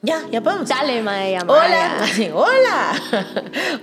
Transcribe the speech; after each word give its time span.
Ya, 0.00 0.22
ya 0.30 0.38
vamos. 0.38 0.68
Dale, 0.68 1.02
Maya. 1.02 1.40
Hola, 1.48 2.06
hola. 2.32 2.92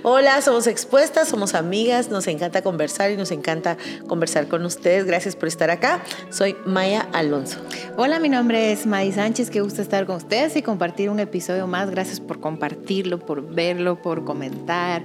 Hola, 0.02 0.40
somos 0.40 0.66
expuestas, 0.66 1.28
somos 1.28 1.54
amigas, 1.54 2.08
nos 2.08 2.26
encanta 2.26 2.62
conversar 2.62 3.10
y 3.10 3.18
nos 3.18 3.30
encanta 3.32 3.76
conversar 4.08 4.48
con 4.48 4.64
ustedes. 4.64 5.04
Gracias 5.04 5.36
por 5.36 5.46
estar 5.46 5.70
acá. 5.70 6.02
Soy 6.30 6.56
Maya 6.64 7.06
Alonso. 7.12 7.58
Hola, 7.98 8.18
mi 8.18 8.30
nombre 8.30 8.72
es 8.72 8.86
May 8.86 9.12
Sánchez. 9.12 9.50
Qué 9.50 9.60
gusto 9.60 9.82
estar 9.82 10.06
con 10.06 10.16
ustedes 10.16 10.56
y 10.56 10.62
compartir 10.62 11.10
un 11.10 11.20
episodio 11.20 11.66
más. 11.66 11.90
Gracias 11.90 12.18
por 12.18 12.40
compartirlo, 12.40 13.18
por 13.18 13.46
verlo, 13.54 14.00
por 14.00 14.24
comentar, 14.24 15.02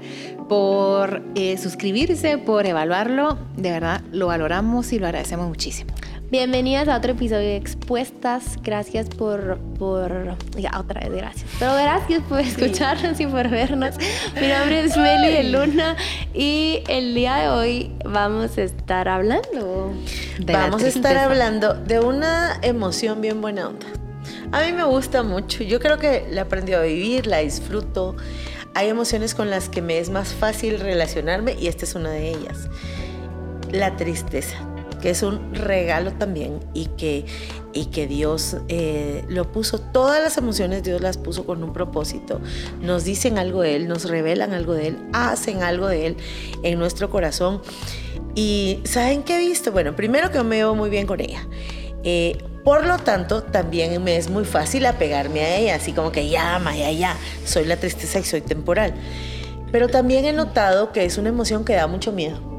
por 0.48 1.23
eh, 1.36 1.57
suscribirse, 1.57 2.38
por 2.38 2.66
evaluarlo. 2.66 3.38
De 3.57 3.70
verdad, 3.70 4.00
lo 4.14 4.28
valoramos 4.28 4.93
y 4.93 5.00
lo 5.00 5.07
agradecemos 5.07 5.50
muchísimo. 5.50 5.93
Bienvenidas 6.32 6.88
a 6.88 6.95
otro 6.95 7.11
episodio 7.11 7.41
de 7.41 7.57
Expuestas. 7.57 8.57
Gracias 8.64 9.09
por, 9.09 9.59
por, 9.77 10.38
ya 10.55 10.79
otra 10.79 11.02
vez 11.02 11.11
gracias. 11.11 11.50
Pero 11.59 11.73
gracias 11.73 12.21
por 12.23 12.39
escucharnos 12.39 13.19
y 13.19 13.25
por 13.25 13.50
vernos. 13.50 13.96
Mi 14.39 14.47
nombre 14.47 14.86
es 14.86 14.96
Meli 14.96 15.28
de 15.28 15.43
Luna 15.43 15.97
y 16.33 16.83
el 16.88 17.15
día 17.15 17.36
de 17.36 17.50
hoy 17.50 17.91
vamos 18.05 18.57
a 18.57 18.61
estar 18.61 19.10
hablando. 19.10 19.91
De 20.39 20.54
vamos 20.54 20.83
a 20.83 20.88
estar 20.88 21.18
hablando 21.18 21.74
de 21.74 22.00
una 22.00 22.57
emoción 22.61 23.19
bien 23.19 23.41
buena 23.41 23.68
onda. 23.68 23.88
A 24.54 24.61
mí 24.61 24.71
me 24.71 24.86
gusta 24.86 25.24
mucho. 25.24 25.66
Yo 25.66 25.82
creo 25.82 25.97
que 25.97 26.27
la 26.32 26.43
aprendí 26.43 26.71
a 26.71 26.79
vivir, 26.79 27.27
la 27.27 27.39
disfruto. 27.39 28.16
Hay 28.74 28.88
emociones 28.88 29.36
con 29.36 29.50
las 29.50 29.68
que 29.68 29.82
me 29.82 30.00
es 30.00 30.10
más 30.10 30.29
fácil 30.29 30.79
relacionarme 30.79 31.57
y 31.60 31.68
esta 31.68 31.83
es 31.83 31.93
una 31.93 32.11
de 32.11 32.30
ellas. 32.30 32.69
La 33.73 33.97
tristeza 33.97 34.70
que 35.02 35.09
es 35.09 35.23
un 35.23 35.53
regalo 35.53 36.14
también 36.14 36.59
y 36.73 36.86
que, 36.86 37.25
y 37.73 37.86
que 37.88 38.08
Dios 38.08 38.58
eh, 38.69 39.25
lo 39.27 39.52
puso, 39.52 39.80
todas 39.80 40.22
las 40.22 40.38
emociones 40.38 40.83
Dios 40.83 41.02
las 41.02 41.17
puso 41.17 41.45
con 41.45 41.64
un 41.64 41.73
propósito. 41.73 42.39
Nos 42.81 43.03
dicen 43.03 43.38
algo 43.38 43.61
de 43.61 43.75
Él, 43.75 43.88
nos 43.88 44.09
revelan 44.09 44.53
algo 44.53 44.73
de 44.73 44.88
Él, 44.88 44.97
hacen 45.13 45.63
algo 45.63 45.88
de 45.88 46.07
Él 46.07 46.17
en 46.63 46.79
nuestro 46.79 47.09
corazón. 47.09 47.61
Y 48.35 48.79
¿saben 48.83 49.23
qué 49.23 49.35
he 49.35 49.39
visto? 49.39 49.72
Bueno, 49.72 49.95
primero 49.95 50.31
que 50.31 50.41
me 50.44 50.57
veo 50.57 50.75
muy 50.75 50.89
bien 50.89 51.05
con 51.07 51.19
ella. 51.19 51.45
Eh, 52.03 52.38
por 52.63 52.85
lo 52.85 52.97
tanto, 52.99 53.41
también 53.41 54.03
me 54.03 54.17
es 54.17 54.29
muy 54.29 54.45
fácil 54.45 54.85
apegarme 54.85 55.41
a 55.41 55.57
ella, 55.57 55.75
así 55.75 55.94
como 55.94 56.11
que 56.11 56.29
ya, 56.29 56.61
ya, 56.77 56.91
ya, 56.91 57.17
soy 57.44 57.66
la 57.66 57.77
tristeza 57.77 58.19
y 58.19 58.23
soy 58.23 58.41
temporal. 58.41 58.94
Pero 59.72 59.88
también 59.88 60.25
he 60.25 60.33
notado 60.33 60.91
que 60.91 61.05
es 61.05 61.17
una 61.17 61.29
emoción 61.29 61.66
que 61.66 61.73
da 61.73 61.88
mucho 61.88 62.11
miedo 62.11 62.52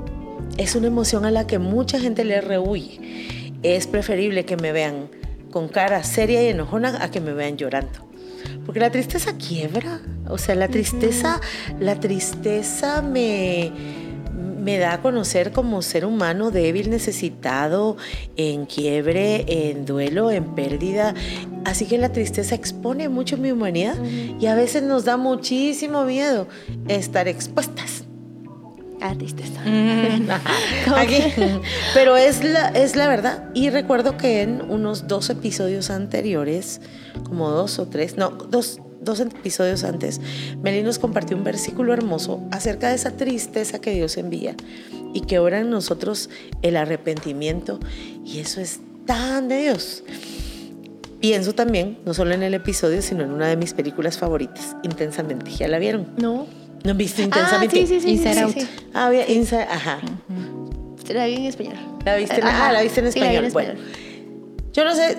es 0.58 0.74
una 0.74 0.86
emoción 0.86 1.24
a 1.24 1.30
la 1.30 1.46
que 1.46 1.58
mucha 1.58 1.98
gente 1.98 2.24
le 2.24 2.40
rehuye. 2.40 3.00
Es 3.62 3.86
preferible 3.86 4.44
que 4.44 4.56
me 4.56 4.72
vean 4.72 5.08
con 5.50 5.68
cara 5.68 6.02
seria 6.02 6.42
y 6.42 6.48
enojona 6.48 7.02
a 7.02 7.10
que 7.10 7.20
me 7.20 7.32
vean 7.32 7.56
llorando. 7.56 8.08
Porque 8.66 8.80
la 8.80 8.90
tristeza 8.90 9.36
quiebra. 9.36 10.00
O 10.28 10.38
sea, 10.38 10.54
la 10.54 10.68
tristeza, 10.68 11.40
la 11.78 12.00
tristeza 12.00 13.02
me, 13.02 13.70
me 14.60 14.78
da 14.78 14.94
a 14.94 15.02
conocer 15.02 15.52
como 15.52 15.82
ser 15.82 16.04
humano 16.04 16.50
débil, 16.50 16.90
necesitado, 16.90 17.96
en 18.36 18.66
quiebre, 18.66 19.44
en 19.48 19.84
duelo, 19.84 20.30
en 20.30 20.54
pérdida. 20.54 21.14
Así 21.64 21.86
que 21.86 21.98
la 21.98 22.12
tristeza 22.12 22.54
expone 22.54 23.08
mucho 23.08 23.36
mi 23.36 23.52
humanidad 23.52 23.96
y 24.40 24.46
a 24.46 24.54
veces 24.54 24.82
nos 24.82 25.04
da 25.04 25.16
muchísimo 25.16 26.04
miedo 26.04 26.46
estar 26.88 27.28
expuestas 27.28 28.04
Ah, 29.04 29.16
tristeza. 29.18 29.60
Mm. 29.64 30.28
Pero 31.94 32.16
es 32.16 32.44
la, 32.44 32.68
es 32.68 32.94
la 32.94 33.08
verdad. 33.08 33.50
Y 33.52 33.68
recuerdo 33.70 34.16
que 34.16 34.42
en 34.42 34.62
unos 34.70 35.08
dos 35.08 35.28
episodios 35.28 35.90
anteriores, 35.90 36.80
como 37.24 37.50
dos 37.50 37.80
o 37.80 37.88
tres, 37.88 38.16
no, 38.16 38.30
dos, 38.30 38.78
dos 39.00 39.18
episodios 39.18 39.82
antes, 39.82 40.20
Meli 40.62 40.84
nos 40.84 41.00
compartió 41.00 41.36
un 41.36 41.42
versículo 41.42 41.92
hermoso 41.92 42.46
acerca 42.52 42.90
de 42.90 42.94
esa 42.94 43.16
tristeza 43.16 43.80
que 43.80 43.90
Dios 43.90 44.16
envía 44.16 44.54
y 45.12 45.22
que 45.22 45.40
ora 45.40 45.58
en 45.58 45.70
nosotros 45.70 46.30
el 46.62 46.76
arrepentimiento. 46.76 47.80
Y 48.24 48.38
eso 48.38 48.60
es 48.60 48.78
tan 49.04 49.48
de 49.48 49.62
Dios. 49.62 50.04
Pienso 51.18 51.54
también, 51.56 51.98
no 52.04 52.14
solo 52.14 52.34
en 52.34 52.44
el 52.44 52.54
episodio, 52.54 53.02
sino 53.02 53.24
en 53.24 53.32
una 53.32 53.48
de 53.48 53.56
mis 53.56 53.74
películas 53.74 54.16
favoritas, 54.16 54.76
Intensamente. 54.84 55.50
¿Ya 55.50 55.66
la 55.66 55.78
vieron? 55.78 56.08
No. 56.18 56.46
¿No 56.84 56.94
viste 56.94 57.22
intensamente? 57.22 57.82
Ah, 57.82 57.86
sí, 57.86 58.00
sí, 58.00 58.00
sí. 58.00 58.10
Inside 58.10 58.40
Out. 58.40 58.56
Ah, 58.94 59.10
bien, 59.10 59.24
Inside, 59.28 59.62
ajá. 59.62 60.00
La 61.08 61.26
vi 61.26 61.34
en 61.34 61.46
español. 61.46 61.74
¿La 62.04 62.16
viste 62.16 62.40
en, 62.40 62.46
ah, 62.46 62.72
la 62.72 62.82
viste 62.82 63.00
en 63.00 63.06
español. 63.06 63.48
Bueno, 63.52 63.74
yo 64.72 64.84
no 64.84 64.94
sé, 64.94 65.18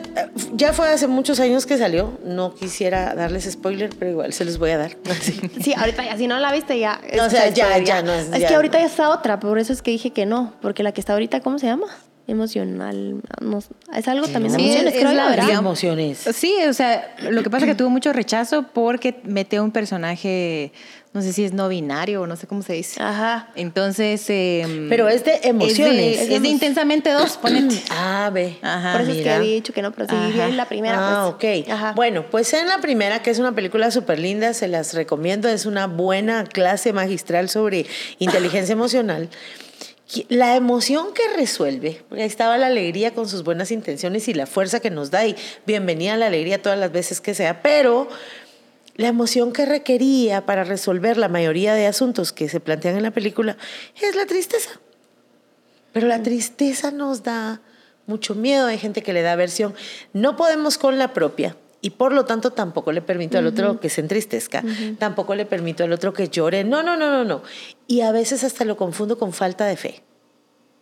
ya 0.54 0.74
fue 0.74 0.90
hace 0.90 1.08
muchos 1.08 1.40
años 1.40 1.66
que 1.66 1.78
salió. 1.78 2.18
No 2.26 2.56
quisiera 2.56 3.14
darles 3.14 3.50
spoiler, 3.52 3.92
pero 4.00 4.10
igual 4.10 4.34
se 4.34 4.46
los 4.46 4.58
voy 4.58 4.72
a 4.72 4.78
dar. 4.78 4.98
Sí, 5.62 5.74
ahorita 5.78 6.04
ya, 6.04 6.18
si 6.18 6.28
no 6.28 6.40
la 6.40 6.52
viste 6.52 6.80
ya. 6.80 7.00
No, 7.16 7.26
o 7.26 7.30
sea, 7.30 7.50
ya, 7.50 7.78
ya, 7.78 8.02
no 8.02 8.12
es. 8.12 8.32
Es 8.34 8.46
que 8.46 8.56
ahorita 8.56 8.80
ya 8.80 8.86
está 8.86 9.10
otra, 9.10 9.40
por 9.40 9.60
eso 9.60 9.72
es 9.72 9.82
que 9.82 9.92
dije 9.92 10.12
que 10.12 10.26
no, 10.26 10.54
porque 10.62 10.82
la 10.82 10.92
que 10.92 11.02
está 11.02 11.14
ahorita, 11.14 11.42
¿cómo 11.42 11.60
se 11.60 11.68
llama? 11.68 11.88
emocional. 12.26 13.22
es 13.94 14.08
algo 14.08 14.28
también 14.28 14.56
de 14.56 14.64
emociones, 14.64 14.94
creo, 14.94 15.12
la 15.12 15.30
verdad. 15.30 15.50
emociones. 15.50 16.20
Sí, 16.34 16.56
o 16.68 16.74
sea, 16.74 17.16
lo 17.30 17.44
que 17.44 17.50
pasa 17.50 17.66
es 17.66 17.72
que 17.72 17.76
tuvo 17.76 17.90
mucho 17.90 18.14
rechazo 18.14 18.64
porque 18.74 19.20
mete 19.24 19.60
un 19.60 19.72
personaje 19.72 20.72
no 21.14 21.22
sé 21.22 21.32
si 21.32 21.44
es 21.46 21.54
no 21.54 21.70
binario 21.70 22.24
o 22.24 22.28
no 22.28 22.36
sé 22.36 22.48
cómo 22.48 22.64
se 22.64 22.74
dice. 22.74 23.02
Ajá. 23.02 23.50
Entonces. 23.56 24.26
Em, 24.30 24.90
pero 24.90 25.08
es 25.10 25.24
de 25.24 25.42
emociones. 25.44 26.22
Es 26.22 26.42
de, 26.42 26.48
intensamente 26.50 27.12
dos, 27.12 27.38
ponete. 27.38 27.82
ah, 27.92 28.32
ve. 28.34 28.58
Ajá. 28.64 28.94
Por 28.94 29.02
eso 29.02 29.12
es 29.12 29.22
que 29.22 29.30
había 29.30 29.54
dicho 29.54 29.74
que 29.74 29.84
no, 29.84 29.92
pero 29.92 30.10
sí 30.10 30.16
en 30.16 30.58
la 30.58 30.68
primera. 30.68 30.98
Ah, 30.98 31.36
pues. 31.40 31.64
ok. 31.64 31.70
Ajá. 31.72 31.94
Bueno, 31.94 32.26
pues 32.32 32.52
en 32.54 32.68
la 32.68 32.80
primera, 32.80 33.22
que 33.22 33.30
es 33.30 33.38
una 33.38 33.54
película 33.54 33.92
súper 33.92 34.18
linda, 34.18 34.56
se 34.56 34.68
las 34.68 34.96
recomiendo. 34.96 35.48
Es 35.50 35.68
una 35.68 35.86
buena 35.86 36.46
clase 36.46 36.94
magistral 36.94 37.48
sobre 37.48 37.86
inteligencia 38.18 38.74
emocional 38.74 39.30
la 40.30 40.56
emoción 40.56 41.14
que 41.14 41.24
resuelve, 41.36 42.04
porque 42.08 42.24
ahí 42.24 42.28
estaba 42.28 42.58
la 42.58 42.68
alegría 42.68 43.14
con 43.14 43.28
sus 43.28 43.44
buenas 43.44 43.72
intenciones 43.72 44.28
y 44.28 44.34
la 44.34 44.46
fuerza 44.46 44.80
que 44.80 44.92
nos 44.92 45.10
da 45.10 45.26
y 45.26 45.36
bienvenida 45.66 46.14
a 46.14 46.18
la 46.18 46.28
alegría 46.28 46.62
todas 46.62 46.78
las 46.78 46.92
veces 46.92 47.20
que 47.20 47.34
sea, 47.34 47.62
pero 47.64 48.08
la 48.96 49.08
emoción 49.08 49.54
que 49.54 49.66
requería 49.66 50.46
para 50.46 50.64
resolver 50.64 51.18
la 51.18 51.28
mayoría 51.28 51.74
de 51.74 51.88
asuntos 51.88 52.32
que 52.32 52.50
se 52.50 52.60
plantean 52.60 52.96
en 52.96 53.04
la 53.04 53.12
película 53.12 53.58
es 54.02 54.16
la 54.16 54.26
tristeza. 54.26 54.80
Pero 55.92 56.08
la 56.08 56.22
tristeza 56.22 56.92
nos 56.92 57.24
da 57.24 57.62
mucho 58.06 58.36
miedo, 58.36 58.68
hay 58.68 58.78
gente 58.78 59.02
que 59.02 59.14
le 59.14 59.22
da 59.22 59.34
aversión. 59.34 59.74
No 60.12 60.36
podemos 60.36 60.78
con 60.78 60.98
la 60.98 61.14
propia 61.14 61.56
y 61.82 61.92
por 61.92 62.14
lo 62.14 62.26
tanto 62.26 62.52
tampoco 62.52 62.92
le 62.92 63.02
permito 63.02 63.38
al 63.38 63.48
otro 63.48 63.80
que 63.80 63.90
se 63.90 64.02
entristezca, 64.02 64.64
tampoco 65.00 65.36
le 65.36 65.46
permito 65.46 65.84
al 65.84 65.92
otro 65.92 66.14
que 66.14 66.30
llore. 66.30 66.64
No, 66.64 66.82
no, 66.82 66.96
no, 66.96 67.12
no, 67.12 67.24
no. 67.24 67.44
Y 67.88 68.02
a 68.02 68.12
veces 68.12 68.44
hasta 68.44 68.64
lo 68.64 68.78
confundo 68.78 69.18
con 69.18 69.34
falta 69.34 69.66
de 69.66 69.76
fe. 69.76 70.04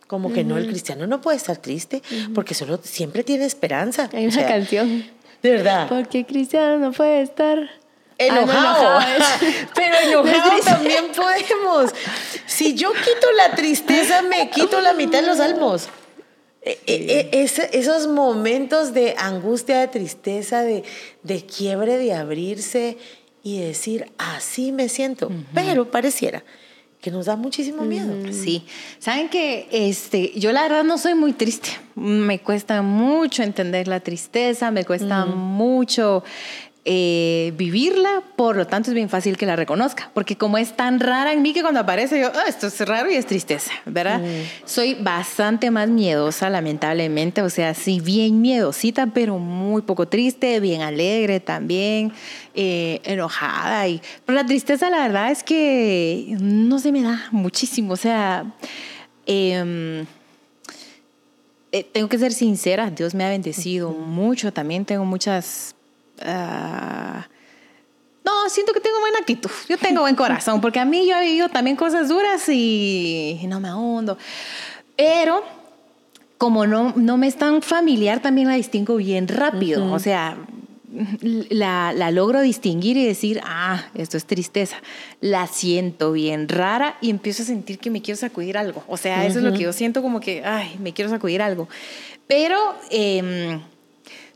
Como 0.08 0.34
que 0.34 0.44
no, 0.44 0.58
el 0.58 0.68
cristiano 0.68 1.08
no 1.08 1.22
puede 1.22 1.38
estar 1.38 1.58
triste 1.58 2.02
porque 2.36 2.54
solo 2.54 2.80
siempre 2.84 3.24
tiene 3.24 3.46
esperanza. 3.46 4.10
Hay 4.14 4.28
una 4.28 4.46
canción. 4.46 5.06
De 5.42 5.52
verdad. 5.52 5.88
Porque 5.90 6.26
cristiano 6.26 6.78
no 6.78 6.92
puede 6.92 7.22
estar 7.22 7.81
enojado. 8.28 9.00
pero 9.76 9.96
enojado 10.04 10.62
también 10.64 11.06
podemos. 11.16 11.92
Si 12.46 12.74
yo 12.74 12.92
quito 12.92 13.32
la 13.38 13.56
tristeza, 13.56 14.22
me 14.22 14.50
quito 14.50 14.82
la 14.82 14.94
mitad 14.94 15.22
de 15.22 15.28
los 15.28 15.38
salmos. 15.38 15.88
E, 16.64 16.80
e, 16.86 17.30
e, 17.32 17.44
esos 17.44 18.08
momentos 18.08 18.94
de 18.94 19.16
angustia, 19.18 19.80
de 19.80 19.88
tristeza, 19.88 20.62
de, 20.62 20.84
de, 21.24 21.46
quiebre, 21.46 21.98
de 21.98 22.14
abrirse 22.14 22.98
y 23.42 23.60
decir, 23.60 24.12
así 24.18 24.72
me 24.72 24.88
siento. 24.88 25.32
Pero 25.54 25.90
pareciera 25.90 26.44
que 27.02 27.10
nos 27.10 27.26
da 27.26 27.36
muchísimo 27.36 27.82
miedo. 27.84 28.14
Sí. 28.32 28.64
Saben 29.00 29.28
que 29.30 29.68
este, 29.72 30.34
yo 30.40 30.52
la 30.52 30.62
verdad 30.62 30.84
no 30.84 31.00
soy 31.00 31.16
muy 31.16 31.34
triste. 31.34 31.70
Me 31.96 32.40
cuesta 32.40 32.84
mucho 32.84 33.42
entender 33.42 33.88
la 33.88 34.00
tristeza, 34.00 34.70
me 34.70 34.86
cuesta 34.86 35.26
mucho 35.26 36.24
eh, 36.84 37.54
vivirla, 37.58 38.24
por 38.36 38.56
lo 38.56 38.66
tanto 38.66 38.90
es 38.90 38.96
bien 38.96 39.08
fácil 39.08 39.38
que 39.38 39.46
la 39.46 39.56
reconozca, 39.56 40.10
porque 40.16 40.36
como 40.36 40.58
es 40.58 40.76
tan 40.76 41.00
rara 41.00 41.32
en 41.32 41.44
mí 41.44 41.54
que 41.54 41.62
cuando 41.62 41.80
aparece 41.80 42.20
yo, 42.20 42.32
ah, 42.34 42.46
esto 42.48 42.66
es 42.66 42.80
raro 42.88 43.12
y 43.12 43.14
es 43.14 43.28
tristeza, 43.28 43.72
¿verdad? 43.86 44.20
Mm. 44.20 44.66
Soy 44.66 44.96
bastante 44.96 45.70
más 45.70 45.90
miedosa, 45.90 46.50
lamentablemente, 46.50 47.44
o 47.44 47.52
sea, 47.52 47.76
sí, 47.76 48.00
bien 48.00 48.42
miedosita, 48.42 49.06
pero 49.08 49.38
muy 49.38 49.84
poco 49.84 50.08
triste, 50.08 50.60
bien 50.60 50.82
alegre 50.82 51.40
también, 51.40 52.14
eh, 52.56 53.00
enojada. 53.04 53.88
Y, 53.88 54.02
pero 54.26 54.38
la 54.38 54.46
tristeza, 54.48 54.90
la 54.90 55.04
verdad 55.04 55.30
es 55.30 55.44
que 55.44 56.36
no 56.40 56.80
se 56.80 56.92
me 56.92 57.04
da 57.04 57.28
muchísimo, 57.32 57.94
o 57.94 57.98
sea... 57.98 58.46
Em, 59.28 60.08
eh, 61.74 61.86
tengo 61.94 62.10
que 62.10 62.18
ser 62.18 62.34
sincera, 62.34 62.90
Dios 62.90 63.14
me 63.14 63.24
ha 63.24 63.30
bendecido 63.30 63.92
mucho, 63.92 64.52
también 64.52 64.84
tengo 64.84 65.06
muchas 65.06 65.76
Ah, 66.26 67.28
no, 68.24 68.50
siento 68.50 68.74
que 68.74 68.80
tengo 68.80 69.00
buena 69.00 69.20
actitud. 69.20 69.50
Yo 69.68 69.78
tengo 69.78 70.02
buen 70.02 70.16
corazón, 70.16 70.62
porque 70.62 70.80
a 70.80 70.86
mí 70.86 71.08
yo 71.08 71.18
he 71.18 71.26
vivido 71.26 71.50
también 71.50 71.76
cosas 71.76 72.10
duras 72.10 72.48
y, 72.50 73.40
no 73.48 73.60
me 73.60 73.70
ahondo. 73.70 74.18
Pero 74.96 75.44
como 76.38 76.66
no, 76.66 76.94
no 76.96 77.18
me 77.18 77.28
es 77.28 77.36
tan 77.36 77.62
familiar, 77.62 78.22
también 78.22 78.48
la 78.48 78.56
distingo 78.56 78.96
bien 78.98 79.28
rápido. 79.28 79.92
O 79.92 80.00
sea, 80.00 80.38
la, 81.50 81.94
la, 81.94 82.12
logro 82.12 82.42
distinguir 82.42 82.98
y 82.98 83.06
decir, 83.06 83.42
ah, 83.44 83.86
esto 83.96 84.18
es 84.18 84.26
tristeza. 84.26 84.78
La 85.20 85.48
siento 85.48 86.12
bien 86.12 86.50
rara 86.50 86.98
y 87.02 87.10
empiezo 87.10 87.44
a 87.44 87.46
sentir 87.46 87.80
que 87.80 87.90
me 87.90 88.02
quiero 88.02 88.20
sacudir 88.20 88.58
algo. 88.58 88.84
O 88.88 88.98
sea, 88.98 89.26
eso 89.26 89.40
es 89.40 89.46
lo 89.46 89.54
que 89.54 89.64
yo 89.64 89.74
siento 89.74 90.02
como 90.02 90.20
que, 90.20 90.44
ay, 90.44 90.78
me 90.80 90.94
quiero 90.94 91.10
sacudir 91.10 91.42
algo. 91.42 91.68
Pero 92.28 92.58
eh, 92.90 93.60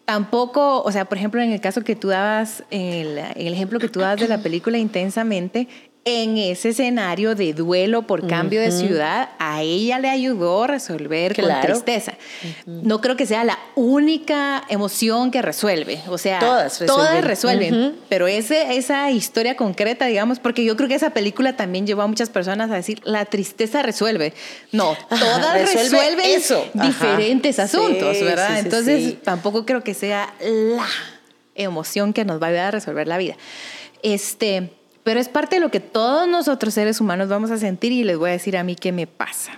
tampoco, 0.06 0.82
o 0.84 0.92
sea, 0.92 1.06
por 1.06 1.18
ejemplo, 1.18 1.42
en 1.42 1.52
el 1.52 1.62
caso 1.62 1.84
que 1.84 1.96
tú 1.96 2.10
dabas, 2.10 2.64
el, 2.70 3.18
el 3.18 3.54
ejemplo 3.54 3.80
que 3.80 3.90
tú 3.90 4.00
dabas 4.00 4.20
de 4.20 4.28
la 4.28 4.38
película 4.38 4.78
Intensamente, 4.78 5.68
en 6.08 6.38
ese 6.38 6.70
escenario 6.70 7.34
de 7.34 7.54
duelo 7.54 8.04
por 8.04 8.28
cambio 8.28 8.62
de 8.62 8.70
ciudad, 8.70 9.30
a 9.40 9.64
ella 9.64 9.98
le 9.98 10.08
ayudó 10.08 10.66
a 10.66 10.68
resolver 10.68 11.36
con 11.36 11.50
tristeza. 11.62 12.14
No 12.68 13.02
creo 13.02 13.16
que 13.16 13.26
sea 13.26 13.44
la 13.44 13.58
única 13.74 14.64
emoción 14.70 15.32
que 15.32 15.42
resuelve, 15.42 16.00
o 16.08 16.20
sea, 16.20 16.40
todas 16.40 16.80
resuelven, 16.80 16.96
todas 16.96 17.24
resuelven 17.24 17.96
pero 18.08 18.28
ese, 18.28 18.78
esa 18.78 19.10
historia 19.10 19.56
concreta, 19.58 20.06
digamos, 20.06 20.38
porque 20.38 20.64
yo 20.64 20.78
creo 20.78 20.88
que 20.88 20.94
esa 20.94 21.10
película 21.10 21.58
también 21.58 21.88
llevó 21.88 22.04
a 22.04 22.08
muchas 22.08 22.30
personas 22.30 22.70
a 22.70 22.76
decir, 22.76 23.02
la 23.04 23.26
tristeza 23.26 23.82
resuelve. 23.82 24.34
No, 24.72 24.96
todas 25.10 25.74
resuelven 25.74 26.20
eso. 26.24 26.70
diferentes 26.76 27.58
asuntos, 27.58 28.22
¿verdad? 28.22 28.60
Entonces, 28.60 29.24
tampoco 29.24 29.66
creo 29.66 29.84
que 29.84 29.96
sea 29.96 30.32
la 30.40 30.88
emoción 31.56 32.14
que 32.14 32.26
nos 32.26 32.40
va 32.40 32.46
a 32.46 32.50
ayudar 32.50 32.68
a 32.68 32.72
resolver 32.72 33.08
la 33.08 33.18
vida. 33.18 33.36
Este, 34.04 34.70
pero 35.06 35.20
es 35.20 35.30
parte 35.30 35.58
de 35.58 35.60
lo 35.62 35.70
que 35.70 35.80
todos 35.80 36.28
nosotros 36.28 36.74
seres 36.74 37.00
humanos 37.00 37.30
vamos 37.30 37.52
a 37.52 37.60
sentir 37.60 37.92
y 37.92 38.04
les 38.04 38.18
voy 38.18 38.32
a 38.32 38.34
decir 38.34 38.58
a 38.58 38.64
mí 38.64 38.76
qué 38.76 38.92
me 38.92 39.06
pasa. 39.06 39.52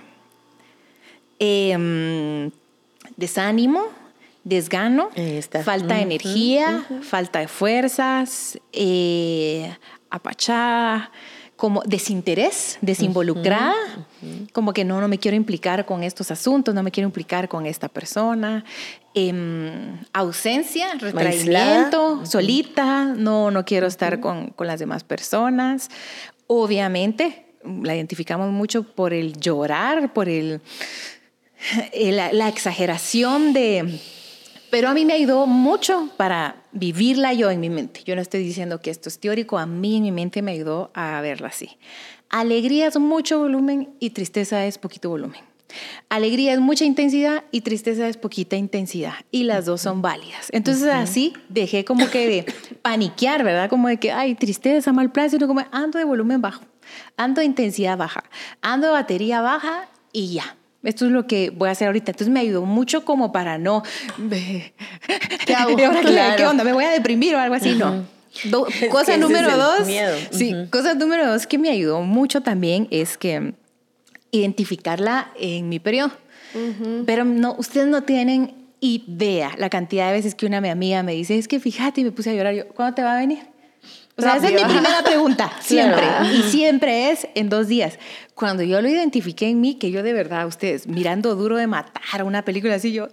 Em, 1.38 2.50
desánimo, 3.16 3.86
desgano, 4.44 5.08
falta 5.64 5.94
de 5.94 6.02
energía, 6.02 6.84
falta 7.00 7.38
de 7.38 7.48
fuerzas, 7.48 8.58
eh, 8.74 9.74
apachada, 10.10 11.10
como 11.58 11.82
desinterés, 11.84 12.78
desinvolucrada, 12.82 13.74
como 14.52 14.72
que 14.72 14.84
no, 14.84 15.00
no 15.00 15.08
me 15.08 15.18
quiero 15.18 15.36
implicar 15.36 15.84
con 15.86 16.04
estos 16.04 16.30
asuntos, 16.30 16.72
no 16.72 16.84
me 16.84 16.92
quiero 16.92 17.08
implicar 17.08 17.48
con 17.48 17.66
esta 17.66 17.88
persona, 17.88 18.64
em, 19.12 19.98
ausencia, 20.12 20.94
retraimiento, 20.94 22.24
solita, 22.24 23.06
no, 23.06 23.50
no 23.50 23.64
quiero 23.64 23.88
estar 23.88 24.20
con, 24.20 24.50
con 24.50 24.68
las 24.68 24.78
demás 24.78 25.02
personas. 25.02 25.90
Obviamente, 26.46 27.46
la 27.82 27.96
identificamos 27.96 28.52
mucho 28.52 28.84
por 28.84 29.12
el 29.12 29.32
llorar, 29.40 30.12
por 30.12 30.28
el, 30.28 30.60
la 31.92 32.48
exageración 32.48 33.52
de 33.52 33.98
pero 34.70 34.88
a 34.88 34.94
mí 34.94 35.04
me 35.04 35.14
ayudó 35.14 35.46
mucho 35.46 36.10
para 36.16 36.62
vivirla 36.72 37.32
yo 37.32 37.50
en 37.50 37.60
mi 37.60 37.70
mente. 37.70 38.02
Yo 38.04 38.14
no 38.14 38.22
estoy 38.22 38.42
diciendo 38.42 38.80
que 38.80 38.90
esto 38.90 39.08
es 39.08 39.18
teórico, 39.18 39.58
a 39.58 39.66
mí 39.66 39.96
en 39.96 40.02
mi 40.02 40.12
mente 40.12 40.42
me 40.42 40.52
ayudó 40.52 40.90
a 40.94 41.20
verla 41.20 41.48
así. 41.48 41.78
Alegría 42.30 42.86
es 42.86 42.98
mucho 42.98 43.38
volumen 43.38 43.90
y 44.00 44.10
tristeza 44.10 44.66
es 44.66 44.78
poquito 44.78 45.08
volumen. 45.08 45.40
Alegría 46.08 46.54
es 46.54 46.60
mucha 46.60 46.84
intensidad 46.84 47.44
y 47.50 47.60
tristeza 47.60 48.08
es 48.08 48.16
poquita 48.16 48.56
intensidad. 48.56 49.14
Y 49.30 49.44
las 49.44 49.66
dos 49.66 49.82
son 49.82 50.02
válidas. 50.02 50.48
Entonces 50.52 50.88
así 50.88 51.34
dejé 51.48 51.84
como 51.84 52.08
que 52.10 52.26
de 52.26 52.54
paniquear, 52.82 53.44
¿verdad? 53.44 53.68
Como 53.68 53.88
de 53.88 53.98
que, 53.98 54.12
ay, 54.12 54.34
tristeza, 54.34 54.92
mal 54.92 55.12
sino 55.30 55.46
como 55.46 55.64
ando 55.70 55.98
de 55.98 56.04
volumen 56.04 56.40
bajo, 56.40 56.62
ando 57.16 57.40
de 57.40 57.46
intensidad 57.46 57.98
baja, 57.98 58.24
ando 58.62 58.86
de 58.88 58.92
batería 58.94 59.40
baja 59.40 59.88
y 60.12 60.32
ya. 60.34 60.57
Esto 60.88 61.04
es 61.04 61.12
lo 61.12 61.26
que 61.26 61.50
voy 61.50 61.68
a 61.68 61.72
hacer 61.72 61.88
ahorita. 61.88 62.12
Entonces 62.12 62.32
me 62.32 62.40
ayudó 62.40 62.62
mucho 62.62 63.04
como 63.04 63.30
para 63.30 63.58
no... 63.58 63.82
¿Qué 65.46 65.54
hago? 65.54 65.76
¿Qué 66.36 66.46
onda? 66.46 66.64
¿Me 66.64 66.72
voy 66.72 66.84
a 66.84 66.90
deprimir 66.90 67.34
o 67.34 67.38
algo 67.38 67.54
así? 67.54 67.74
No. 67.74 68.06
cosa 68.90 69.16
número 69.16 69.56
dos, 69.56 69.86
sí, 70.30 70.54
cosa 70.70 70.94
número 70.94 71.26
dos 71.26 71.46
que 71.46 71.58
me 71.58 71.70
ayudó 71.70 72.02
mucho 72.02 72.40
también 72.42 72.86
es 72.90 73.18
que 73.18 73.54
identificarla 74.30 75.32
en 75.38 75.68
mi 75.68 75.78
periodo. 75.78 76.12
Pero 77.04 77.24
no, 77.24 77.54
ustedes 77.58 77.86
no 77.86 78.02
tienen 78.02 78.54
idea 78.80 79.52
la 79.58 79.68
cantidad 79.68 80.06
de 80.06 80.12
veces 80.12 80.34
que 80.34 80.46
una 80.46 80.60
mi 80.60 80.70
amiga 80.70 81.02
me 81.02 81.12
dice, 81.12 81.36
es 81.36 81.48
que 81.48 81.60
fíjate, 81.60 82.00
y 82.00 82.04
me 82.04 82.12
puse 82.12 82.30
a 82.30 82.34
llorar. 82.34 82.54
Yo, 82.54 82.66
¿cuándo 82.68 82.94
te 82.94 83.02
va 83.02 83.14
a 83.14 83.18
venir? 83.18 83.40
O 84.18 84.22
sea, 84.22 84.36
esa 84.36 84.48
es 84.48 84.54
mi 84.54 84.64
primera 84.64 85.02
pregunta, 85.04 85.52
siempre. 85.60 86.04
Y 86.34 86.42
siempre 86.42 87.12
es 87.12 87.28
en 87.36 87.48
dos 87.48 87.68
días. 87.68 88.00
Cuando 88.34 88.64
yo 88.64 88.82
lo 88.82 88.88
identifiqué 88.88 89.48
en 89.48 89.60
mí, 89.60 89.76
que 89.76 89.92
yo 89.92 90.02
de 90.02 90.12
verdad, 90.12 90.46
ustedes, 90.48 90.88
mirando 90.88 91.36
duro 91.36 91.56
de 91.56 91.68
matar 91.68 92.24
una 92.24 92.44
película 92.44 92.74
así, 92.74 92.92
yo, 92.92 93.08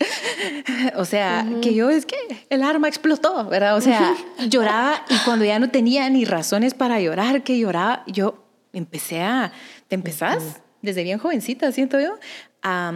o 0.96 1.06
sea, 1.06 1.48
que 1.62 1.76
yo 1.76 1.92
es 1.92 2.08
que 2.08 2.16
el 2.50 2.64
arma 2.64 2.88
explotó, 2.88 3.46
¿verdad? 3.46 3.78
O 3.78 3.82
sea, 3.82 4.16
lloraba 4.50 5.06
y 5.08 5.18
cuando 5.26 5.46
ya 5.46 5.60
no 5.60 5.70
tenía 5.70 6.10
ni 6.10 6.26
razones 6.26 6.74
para 6.74 7.00
llorar, 7.00 7.44
que 7.44 7.60
lloraba, 7.60 8.04
yo 8.08 8.44
empecé 8.74 9.22
a, 9.22 9.52
te 9.88 9.94
empezás 9.94 10.60
desde 10.82 11.04
bien 11.04 11.20
jovencita, 11.20 11.72
siento 11.72 12.00
yo, 12.00 12.18
a... 12.64 12.92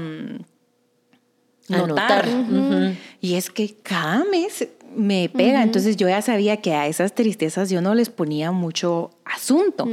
notar. 1.67 2.27
Y 3.21 3.35
es 3.35 3.51
que 3.51 3.75
cada 3.83 4.25
mes 4.25 4.67
me 4.95 5.30
pega. 5.30 5.63
Entonces 5.63 5.97
yo 5.97 6.07
ya 6.07 6.21
sabía 6.21 6.57
que 6.57 6.74
a 6.74 6.88
esas 6.88 7.13
tristezas 7.13 7.69
yo 7.69 7.81
no 7.81 7.95
les 7.95 8.09
ponía 8.09 8.51
mucho 8.51 9.12
asunto, 9.25 9.88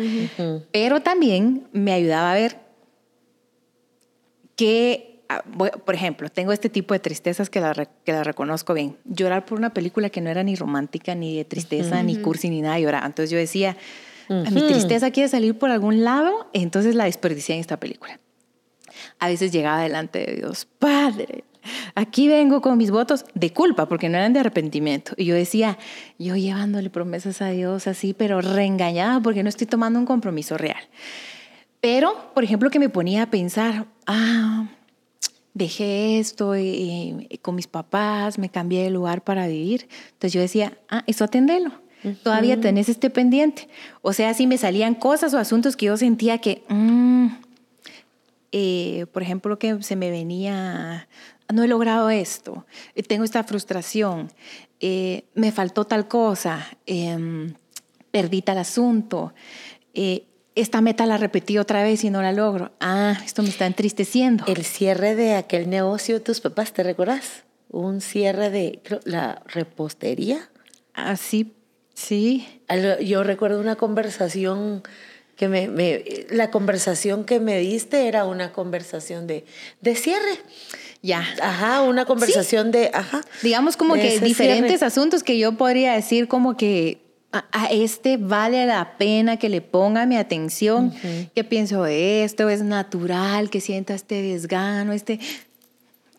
pero 0.73 1.01
también 1.03 1.69
me 1.73 1.93
ayudaba 1.93 2.33
a 2.33 2.35
ver 2.35 2.59
que, 4.57 5.23
ah, 5.29 5.43
por 5.85 5.95
ejemplo, 5.95 6.29
tengo 6.31 6.53
este 6.53 6.69
tipo 6.69 6.95
de 6.95 7.01
tristezas 7.01 7.51
que 7.51 7.61
la, 7.61 7.75
que 7.75 8.13
la 8.13 8.25
reconozco 8.25 8.75
bien. 8.75 8.97
Llorar 9.05 9.45
por 9.45 9.59
una 9.59 9.75
película 9.75 10.11
que 10.11 10.21
no 10.21 10.31
era 10.31 10.43
ni 10.43 10.57
romántica, 10.57 11.15
ni 11.15 11.37
de 11.37 11.45
tristeza, 11.45 12.03
ni 12.03 12.17
cursi, 12.17 12.49
ni 12.49 12.63
nada, 12.63 12.79
llorar. 12.79 13.05
Entonces 13.05 13.31
yo 13.31 13.39
decía, 13.39 13.77
mi 14.29 14.63
tristeza 14.63 15.11
quiere 15.11 15.29
salir 15.29 15.57
por 15.59 15.71
algún 15.71 16.05
lado, 16.05 16.49
entonces 16.53 16.95
la 16.95 17.05
desperdicié 17.05 17.55
en 17.55 17.61
esta 17.61 17.79
película. 17.79 18.19
A 19.19 19.29
veces 19.29 19.53
llegaba 19.53 19.83
delante 19.83 20.21
de 20.21 20.37
Dios, 20.37 20.67
Padre, 20.79 21.45
Aquí 21.95 22.29
vengo 22.29 22.61
con 22.61 22.79
mis 22.79 22.91
votos 22.91 23.25
de 23.35 23.53
culpa, 23.53 23.87
porque 23.87 24.09
no 24.09 24.17
eran 24.17 24.33
de 24.33 24.41
arrepentimiento. 24.41 25.13
Y 25.17 25.25
yo 25.25 25.35
decía, 25.35 25.79
yo 26.19 26.37
llevándole 26.37 26.91
promesas 26.91 27.43
a 27.43 27.51
Dios 27.51 27.87
así, 27.87 28.15
pero 28.15 28.41
reengañada 28.41 29.21
porque 29.21 29.43
no 29.43 29.49
estoy 29.49 29.67
tomando 29.67 29.99
un 29.99 30.07
compromiso 30.07 30.57
real. 30.57 30.83
Pero, 31.81 32.33
por 32.35 32.45
ejemplo, 32.45 32.71
que 32.71 32.79
me 32.79 32.89
ponía 32.89 33.23
a 33.23 33.31
pensar, 33.31 33.87
ah, 34.07 34.67
dejé 35.55 36.19
esto 36.19 36.57
y, 36.57 37.39
con 37.41 37.55
mis 37.55 37.67
papás, 37.67 38.39
me 38.39 38.51
cambié 38.51 38.83
de 38.83 38.91
lugar 38.91 39.25
para 39.25 39.47
vivir. 39.47 39.89
Entonces 40.13 40.33
yo 40.33 40.41
decía, 40.41 40.77
ah, 40.91 41.03
eso 41.07 41.25
atendelo. 41.25 41.73
Todavía 42.23 42.61
tenés 42.61 42.89
este 42.89 43.11
pendiente. 43.11 43.69
O 44.03 44.13
sea, 44.13 44.33
si 44.35 44.47
me 44.47 44.59
salían 44.59 44.95
cosas 44.95 45.33
o 45.35 45.39
asuntos 45.39 45.77
que 45.77 45.87
yo 45.87 45.97
sentía 45.97 46.39
que, 46.39 46.63
mm, 46.69 47.27
eh, 48.53 49.07
por 49.13 49.23
ejemplo, 49.23 49.59
que 49.59 49.83
se 49.83 49.97
me 49.97 50.11
venía 50.11 51.09
no 51.53 51.63
he 51.63 51.69
logrado 51.69 52.11
esto, 52.11 52.67
eh, 52.95 53.03
tengo 53.03 53.25
esta 53.25 53.45
frustración, 53.45 54.31
eh, 54.81 55.25
me 55.35 55.53
faltó 55.53 55.87
tal 55.87 56.09
cosa, 56.09 56.67
eh, 56.87 57.55
perdí 58.11 58.43
tal 58.43 58.59
asunto, 58.59 59.33
eh, 59.95 60.27
esta 60.55 60.81
meta 60.81 61.05
la 61.07 61.19
repetí 61.19 61.59
otra 61.59 61.83
vez 61.83 62.03
y 62.03 62.11
no 62.11 62.23
la 62.23 62.33
logro. 62.33 62.73
Ah, 62.81 63.21
esto 63.25 63.43
me 63.43 63.51
está 63.51 63.67
entristeciendo. 63.67 64.45
El 64.47 64.65
cierre 64.65 65.15
de 65.15 65.35
aquel 65.35 65.69
negocio 65.69 66.15
de 66.15 66.21
tus 66.21 66.41
papás, 66.41 66.73
¿te 66.73 66.83
recordás? 66.83 67.45
Un 67.69 68.01
cierre 68.01 68.51
de 68.51 68.81
la 69.05 69.43
repostería. 69.47 70.49
Ah, 70.95 71.17
sí, 71.17 71.55
sí. 71.95 72.63
Yo 73.05 73.23
recuerdo 73.23 73.61
una 73.61 73.77
conversación 73.77 74.83
que 75.37 75.49
me, 75.49 75.69
me, 75.69 76.03
la 76.31 76.51
conversación 76.51 77.25
que 77.25 77.39
me 77.39 77.59
diste 77.59 78.09
era 78.09 78.25
una 78.25 78.53
conversación 78.53 79.27
de, 79.27 79.45
de 79.83 79.95
cierre. 79.95 80.41
Ya. 81.03 81.25
Ajá, 81.41 81.83
una 81.83 82.05
conversación 82.05 82.71
de, 82.71 82.91
ajá. 82.93 83.21
Digamos 83.43 83.77
como 83.77 83.95
que 83.95 84.21
diferentes 84.21 84.83
asuntos 84.83 85.23
que 85.23 85.39
yo 85.39 85.53
podría 85.53 85.93
decir 85.93 86.29
como 86.29 86.57
que 86.57 87.03
a, 87.33 87.67
este 87.67 88.17
vale 88.17 88.67
la 88.67 88.97
pena 88.97 89.37
que 89.37 89.49
le 89.49 89.61
ponga 89.61 90.07
mi 90.07 90.17
atención, 90.17 90.93
que 91.35 91.45
pienso 91.45 91.87
esto, 91.87 92.49
es 92.49 92.63
natural 92.63 93.51
que 93.51 93.61
sienta 93.61 93.95
este 93.95 94.23
desgano, 94.23 94.93
este 94.93 95.21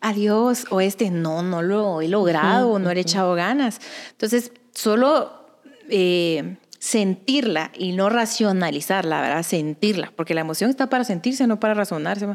adiós, 0.00 0.66
o 0.70 0.80
este 0.80 1.10
no, 1.10 1.42
no 1.42 1.62
lo 1.62 2.00
he 2.00 2.08
logrado, 2.08 2.70
o 2.70 2.78
no 2.78 2.90
he 2.90 3.00
echado 3.00 3.34
ganas. 3.34 3.80
Entonces, 4.12 4.52
solo 4.72 5.46
eh, 5.88 6.56
sentirla 6.78 7.72
y 7.76 7.92
no 7.92 8.08
racionalizarla, 8.08 9.20
¿verdad? 9.20 9.42
Sentirla, 9.42 10.12
porque 10.14 10.34
la 10.34 10.42
emoción 10.42 10.70
está 10.70 10.88
para 10.88 11.04
sentirse, 11.04 11.46
no 11.46 11.58
para 11.58 11.74
razonarse. 11.74 12.26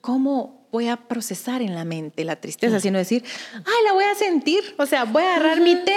¿Cómo 0.00 0.59
voy 0.70 0.88
a 0.88 0.96
procesar 0.96 1.62
en 1.62 1.74
la 1.74 1.84
mente 1.84 2.24
la 2.24 2.36
tristeza, 2.36 2.80
sino 2.80 2.98
decir, 2.98 3.24
ay, 3.54 3.84
la 3.84 3.92
voy 3.92 4.04
a 4.04 4.14
sentir, 4.14 4.62
o 4.78 4.86
sea, 4.86 5.04
voy 5.04 5.22
a 5.22 5.36
agarrar 5.36 5.60
mi 5.60 5.76
té, 5.76 5.96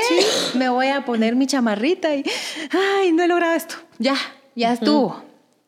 me 0.56 0.70
voy 0.70 0.88
a 0.88 1.06
poner 1.06 1.36
mi 1.36 1.48
chamarrita 1.48 2.16
y, 2.16 2.24
ay, 2.72 3.12
no 3.12 3.24
he 3.24 3.28
logrado 3.28 3.54
esto, 3.54 3.76
ya, 4.00 4.16
ya 4.56 4.74
estuvo. 4.74 5.24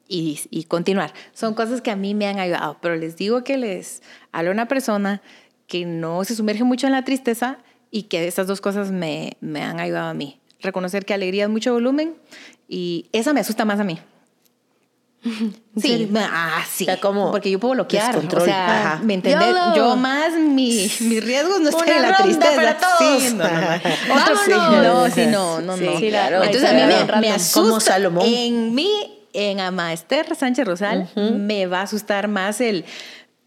Y, 0.08 0.40
y, 0.52 0.66
continuar. 0.66 1.16
Son 1.34 1.56
cosas 1.56 1.82
que 1.82 1.90
a 1.90 1.96
mí 1.96 2.14
me 2.14 2.28
han 2.28 2.38
ayudado, 2.38 2.78
pero 2.80 2.96
les 2.96 3.16
digo 3.16 3.44
que 3.44 3.58
les 3.58 4.04
hablo 4.32 4.52
a 4.52 4.54
una 4.54 4.68
persona 4.68 5.24
que 5.66 5.84
no 5.86 6.24
se 6.24 6.36
sumerge 6.36 6.64
mucho 6.64 6.86
en 6.86 6.94
la 6.94 7.04
tristeza 7.04 7.58
y 7.90 8.04
que 8.04 8.28
estas 8.28 8.46
dos 8.46 8.62
cosas 8.62 8.92
me, 8.92 9.36
me 9.42 9.64
han 9.64 9.80
ayudado 9.80 10.10
a 10.10 10.14
mí. 10.14 10.40
Reconocer 10.60 11.06
que 11.06 11.16
alegría 11.16 11.46
es 11.46 11.50
mucho 11.50 11.74
volumen 11.74 12.16
y 12.68 13.08
esa 13.14 13.34
me 13.34 13.40
asusta 13.40 13.66
más 13.66 13.80
a 13.80 13.84
mí. 13.84 14.00
Sí, 15.77 16.10
ah, 16.15 16.63
sí. 16.72 16.86
O 16.86 16.88
sea, 16.88 17.01
como 17.01 17.32
porque 17.32 17.51
yo 17.51 17.60
puedo 17.60 17.74
bloquear. 17.74 18.15
O 18.15 18.39
sea, 18.39 18.94
Ajá. 18.94 19.03
¿me 19.03 19.15
entendés? 19.15 19.50
YOLO. 19.50 19.75
Yo 19.75 19.96
más, 19.98 20.32
mi, 20.32 20.89
mis 21.01 21.24
riesgos 21.24 21.60
no 21.60 21.70
están 21.70 21.89
en 21.89 22.01
la 22.01 22.15
tristeza. 22.15 22.55
para 22.55 22.77
todos. 22.77 23.22
Sí, 23.22 23.34
no, 23.34 23.44
no, 23.44 23.60
no. 23.60 24.15
Otro 24.15 24.38
sí. 24.46 24.51
No, 24.51 25.10
sí, 25.10 25.25
no, 25.25 25.62
no, 25.62 25.75
Sí, 25.75 26.08
claro. 26.10 26.44
Entonces 26.44 26.70
a 26.70 26.74
mí 26.74 26.82
me, 26.82 27.20
me 27.20 27.32
asusta. 27.32 27.60
Como 27.60 27.79
Salomón. 27.82 28.24
En 28.25 28.74
mí, 28.74 28.89
en 29.34 29.60
Ama 29.60 29.91
Esther 29.91 30.34
Sánchez 30.34 30.65
Rosal, 30.65 31.10
me 31.15 31.65
va 31.65 31.79
a 31.79 31.84
asustar 31.84 32.29
más 32.29 32.62
el... 32.62 32.86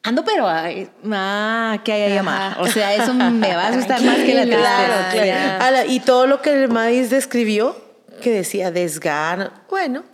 Ando, 0.03 0.25
pero, 0.25 0.47
ah, 0.47 1.81
que 1.83 1.93
hay 1.93 2.03
ahí, 2.03 2.19
Ama? 2.19 2.59
O 2.61 2.67
sea, 2.69 2.95
eso 2.95 3.15
me 3.15 3.55
va 3.55 3.65
a 3.65 3.69
asustar 3.71 4.03
más 4.03 4.17
que 4.17 4.35
la 4.35 4.43
tristeza. 4.43 5.11
Claro, 5.11 5.59
claro. 5.59 5.91
y 5.91 6.01
todo 6.01 6.27
lo 6.27 6.43
que 6.43 6.53
el 6.53 6.69
Madis 6.69 7.09
describió, 7.11 7.77
que 8.21 8.31
decía 8.31 8.71
desgano, 8.71 9.51
bueno, 9.71 10.05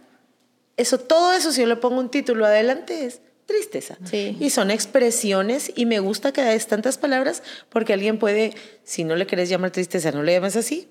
eso, 0.77 0.99
todo 0.99 1.33
eso, 1.33 1.53
si 1.53 1.61
yo 1.63 1.67
le 1.67 1.77
pongo 1.77 1.99
un 2.01 2.11
título 2.11 2.47
adelante, 2.47 3.05
es 3.07 3.21
tristeza. 3.47 3.97
Sí. 4.05 4.37
Y 4.41 4.51
son 4.51 4.71
expresiones, 4.71 5.73
y 5.77 5.87
me 5.87 5.99
gusta 6.01 6.33
que 6.33 6.43
des 6.43 6.67
tantas 6.67 6.99
palabras, 6.99 7.43
porque 7.69 7.93
alguien 7.93 8.19
puede, 8.19 8.55
si 8.85 9.05
no 9.05 9.17
le 9.17 9.27
querés 9.27 9.49
llamar 9.49 9.71
tristeza, 9.71 10.13
no 10.13 10.23
le 10.23 10.33
llames 10.33 10.57
así, 10.57 10.89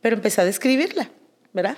pero 0.00 0.16
empezar 0.16 0.42
a 0.42 0.46
describirla, 0.46 1.10
¿verdad? 1.52 1.76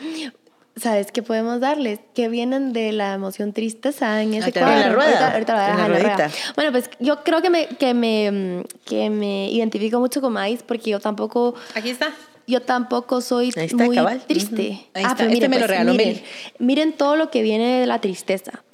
¿Sabes 0.76 1.10
qué 1.10 1.22
podemos 1.24 1.58
darles? 1.60 1.98
Que 2.14 2.28
vienen 2.28 2.72
de 2.72 2.92
la 2.92 3.14
emoción 3.14 3.52
tristeza 3.52 4.22
en 4.22 4.34
ese 4.34 4.42
Ahorita 4.44 4.60
cuadro. 4.60 4.76
en 4.76 4.80
la 4.88 4.92
rueda. 4.94 5.32
Ahorita, 5.32 5.32
ahorita 5.32 5.52
lo 5.52 5.58
voy 5.58 5.64
a 5.64 5.70
En 5.70 5.76
la 5.76 5.76
dejar 5.76 5.90
en 5.90 5.92
la 5.92 5.98
ruedita. 5.98 6.28
rueda. 6.28 6.52
Bueno, 6.54 6.72
pues 6.72 6.90
yo 7.00 7.24
creo 7.24 7.42
que 7.42 7.50
me, 7.50 7.66
que 7.66 7.94
me, 7.94 8.64
que 8.84 9.10
me 9.10 9.50
identifico 9.50 9.98
mucho 9.98 10.20
con 10.20 10.32
Maíz 10.34 10.62
porque 10.64 10.90
yo 10.90 11.00
tampoco, 11.00 11.54
Aquí 11.74 11.90
está. 11.90 12.12
Yo 12.48 12.62
tampoco 12.62 13.20
soy 13.20 13.52
Ahí 13.56 13.66
está, 13.66 13.84
muy 13.84 13.96
cabal. 13.96 14.22
triste. 14.26 14.88
Ahí 14.94 15.04
está. 15.04 15.26
Este 15.26 15.48
me 15.48 15.60
lo 15.60 15.66
regaló 15.66 15.92
miren, 15.92 16.22
miren 16.58 16.92
todo 16.92 17.14
lo 17.16 17.30
que 17.30 17.42
viene 17.42 17.80
de 17.80 17.86
la 17.86 18.00
tristeza. 18.00 18.64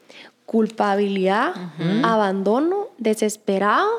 Culpabilidad, 0.46 1.52
abandono, 2.04 2.88
desesperado, 2.98 3.90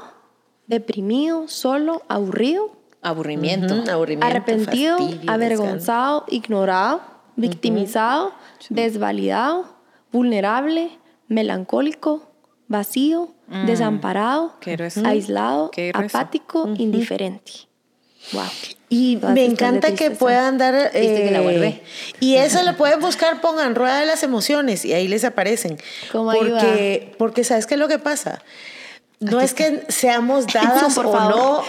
deprimido, 0.67 1.48
solo, 1.48 2.01
aburrido, 2.08 2.72
Aburrimiento. 3.01 3.84
Arrepentido, 4.22 4.98
fastidio, 4.98 5.32
avergonzado, 5.32 6.25
ignorado, 6.27 7.01
victimizado, 7.36 8.32
desvalidado, 8.70 9.65
vulnerable, 10.12 10.89
melancólico, 11.27 12.32
vacío, 12.67 13.29
desamparado, 13.67 14.53
Qué 14.60 14.72
grueso. 14.75 15.05
aislado, 15.05 15.70
apático, 15.94 16.67
indiferente. 16.79 17.51
Wow. 18.32 18.44
Y 18.89 19.17
Todas 19.17 19.34
me 19.34 19.46
encanta 19.46 19.94
que 19.94 20.12
puedan 20.12 20.58
dar... 20.58 20.91
Viste 20.94 21.24
que 21.24 21.32
la 21.32 21.41
eh, 21.41 21.82
y 22.20 22.36
eso 22.36 22.62
lo 22.63 22.77
pueden 22.77 23.00
buscar, 23.00 23.41
pongan 23.41 23.75
rueda 23.75 24.00
de 24.00 24.05
las 24.05 24.24
emociones 24.24 24.86
y 24.86 24.94
ahí 24.94 25.08
les 25.08 25.24
aparecen. 25.24 25.77
¿Cómo 26.12 26.32
porque, 26.32 27.13
porque 27.17 27.44
¿sabes 27.44 27.65
qué 27.65 27.74
es 27.74 27.79
lo 27.79 27.88
que 27.88 28.00
pasa? 28.00 28.41
No 29.20 29.41
es 29.41 29.53
que 29.53 29.84
seamos 29.88 30.46
dadas 30.53 30.98
o 30.98 31.03
favor. 31.12 31.36
no 31.36 31.60
a 31.63 31.65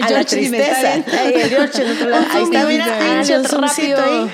la 0.00 0.08
George, 0.08 0.24
tristeza. 0.24 0.92
Ay, 0.94 1.34
George, 1.48 1.82
Ahí 2.30 2.42
está, 2.44 2.64
mira, 2.64 3.18
Angie, 3.18 3.38
un 3.38 3.64
ahí. 3.64 4.30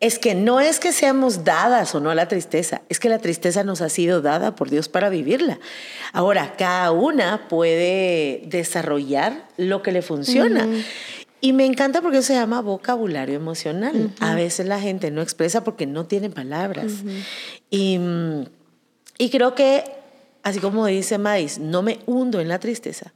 Es 0.00 0.18
que 0.18 0.34
no 0.34 0.60
es 0.60 0.80
que 0.80 0.92
seamos 0.92 1.44
dadas 1.44 1.94
o 1.94 2.00
no 2.00 2.10
a 2.10 2.14
la 2.14 2.26
tristeza, 2.26 2.80
es 2.88 2.98
que 2.98 3.10
la 3.10 3.18
tristeza 3.18 3.64
nos 3.64 3.82
ha 3.82 3.90
sido 3.90 4.22
dada 4.22 4.56
por 4.56 4.70
Dios 4.70 4.88
para 4.88 5.10
vivirla. 5.10 5.60
Ahora, 6.14 6.54
cada 6.56 6.90
una 6.90 7.48
puede 7.48 8.42
desarrollar 8.46 9.46
lo 9.58 9.82
que 9.82 9.92
le 9.92 10.00
funciona. 10.00 10.66
Y 11.42 11.52
me 11.52 11.66
encanta 11.66 12.00
porque 12.00 12.18
eso 12.18 12.28
se 12.28 12.34
llama 12.34 12.62
vocabulario 12.62 13.34
emocional. 13.34 14.10
A 14.20 14.34
veces 14.34 14.66
la 14.66 14.80
gente 14.80 15.10
no 15.10 15.20
expresa 15.20 15.64
porque 15.64 15.86
no 15.86 16.06
tiene 16.06 16.30
palabras. 16.30 16.92
y, 17.70 17.98
y 19.18 19.30
creo 19.30 19.54
que, 19.54 19.84
así 20.42 20.60
como 20.60 20.86
dice 20.86 21.18
Madis, 21.18 21.58
no 21.58 21.82
me 21.82 21.98
hundo 22.06 22.40
en 22.40 22.48
la 22.48 22.58
tristeza. 22.58 23.12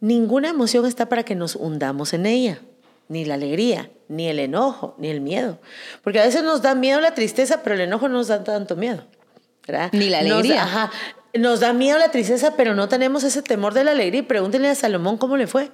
Ninguna 0.00 0.48
emoción 0.48 0.84
está 0.84 1.08
para 1.08 1.22
que 1.22 1.34
nos 1.34 1.56
hundamos 1.56 2.12
en 2.12 2.26
ella, 2.26 2.60
ni 3.12 3.24
la 3.24 3.34
alegría, 3.34 3.90
ni 4.08 4.28
el 4.28 4.38
enojo, 4.38 4.94
ni 4.98 5.08
el 5.08 5.20
miedo. 5.20 5.58
Porque 6.02 6.18
a 6.20 6.24
veces 6.24 6.42
nos 6.42 6.62
da 6.62 6.74
miedo 6.74 7.00
la 7.00 7.12
tristeza, 7.14 7.62
pero 7.62 7.74
el 7.74 7.82
enojo 7.82 8.08
no 8.08 8.14
nos 8.18 8.28
da 8.28 8.42
tanto 8.42 8.74
miedo. 8.76 9.04
¿verdad? 9.66 9.90
Ni 9.92 10.08
la 10.08 10.22
Nos- 10.22 10.32
alegría. 10.32 10.62
ajá, 10.64 10.90
nos 11.34 11.60
da 11.60 11.72
miedo 11.72 11.96
la 11.98 12.10
tristeza, 12.10 12.54
pero 12.56 12.74
no 12.74 12.88
tenemos 12.88 13.22
ese 13.22 13.42
temor 13.42 13.74
de 13.74 13.84
la 13.84 13.92
alegría. 13.92 14.20
Y 14.20 14.22
pregúntenle 14.22 14.68
a 14.68 14.74
Salomón 14.74 15.18
cómo 15.18 15.36
le 15.36 15.46
fue. 15.46 15.70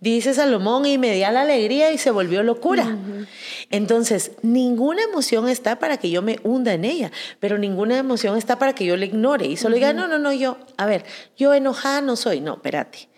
Dice 0.00 0.32
Salomón, 0.34 0.86
y 0.86 0.96
me 0.98 1.12
di 1.12 1.22
a 1.24 1.30
la 1.32 1.42
alegría 1.42 1.92
y 1.92 1.98
se 1.98 2.10
volvió 2.10 2.42
locura. 2.42 2.96
Entonces, 3.70 4.32
ninguna 4.42 5.02
emoción 5.02 5.48
está 5.48 5.78
para 5.78 5.96
que 5.98 6.10
yo 6.10 6.22
me 6.22 6.38
hunda 6.42 6.72
en 6.72 6.84
ella, 6.84 7.10
pero 7.40 7.58
ninguna 7.58 7.98
emoción 7.98 8.36
está 8.36 8.58
para 8.58 8.74
que 8.74 8.84
yo 8.84 8.96
la 8.96 9.04
ignore 9.04 9.46
y 9.46 9.56
solo 9.56 9.74
diga, 9.74 9.92
no, 9.92 10.06
no, 10.08 10.18
no, 10.18 10.32
yo, 10.32 10.56
a 10.76 10.86
ver, 10.86 11.04
yo 11.36 11.52
enojada 11.54 12.00
no 12.00 12.16
soy. 12.16 12.40
No, 12.40 12.54
espérate. 12.54 13.08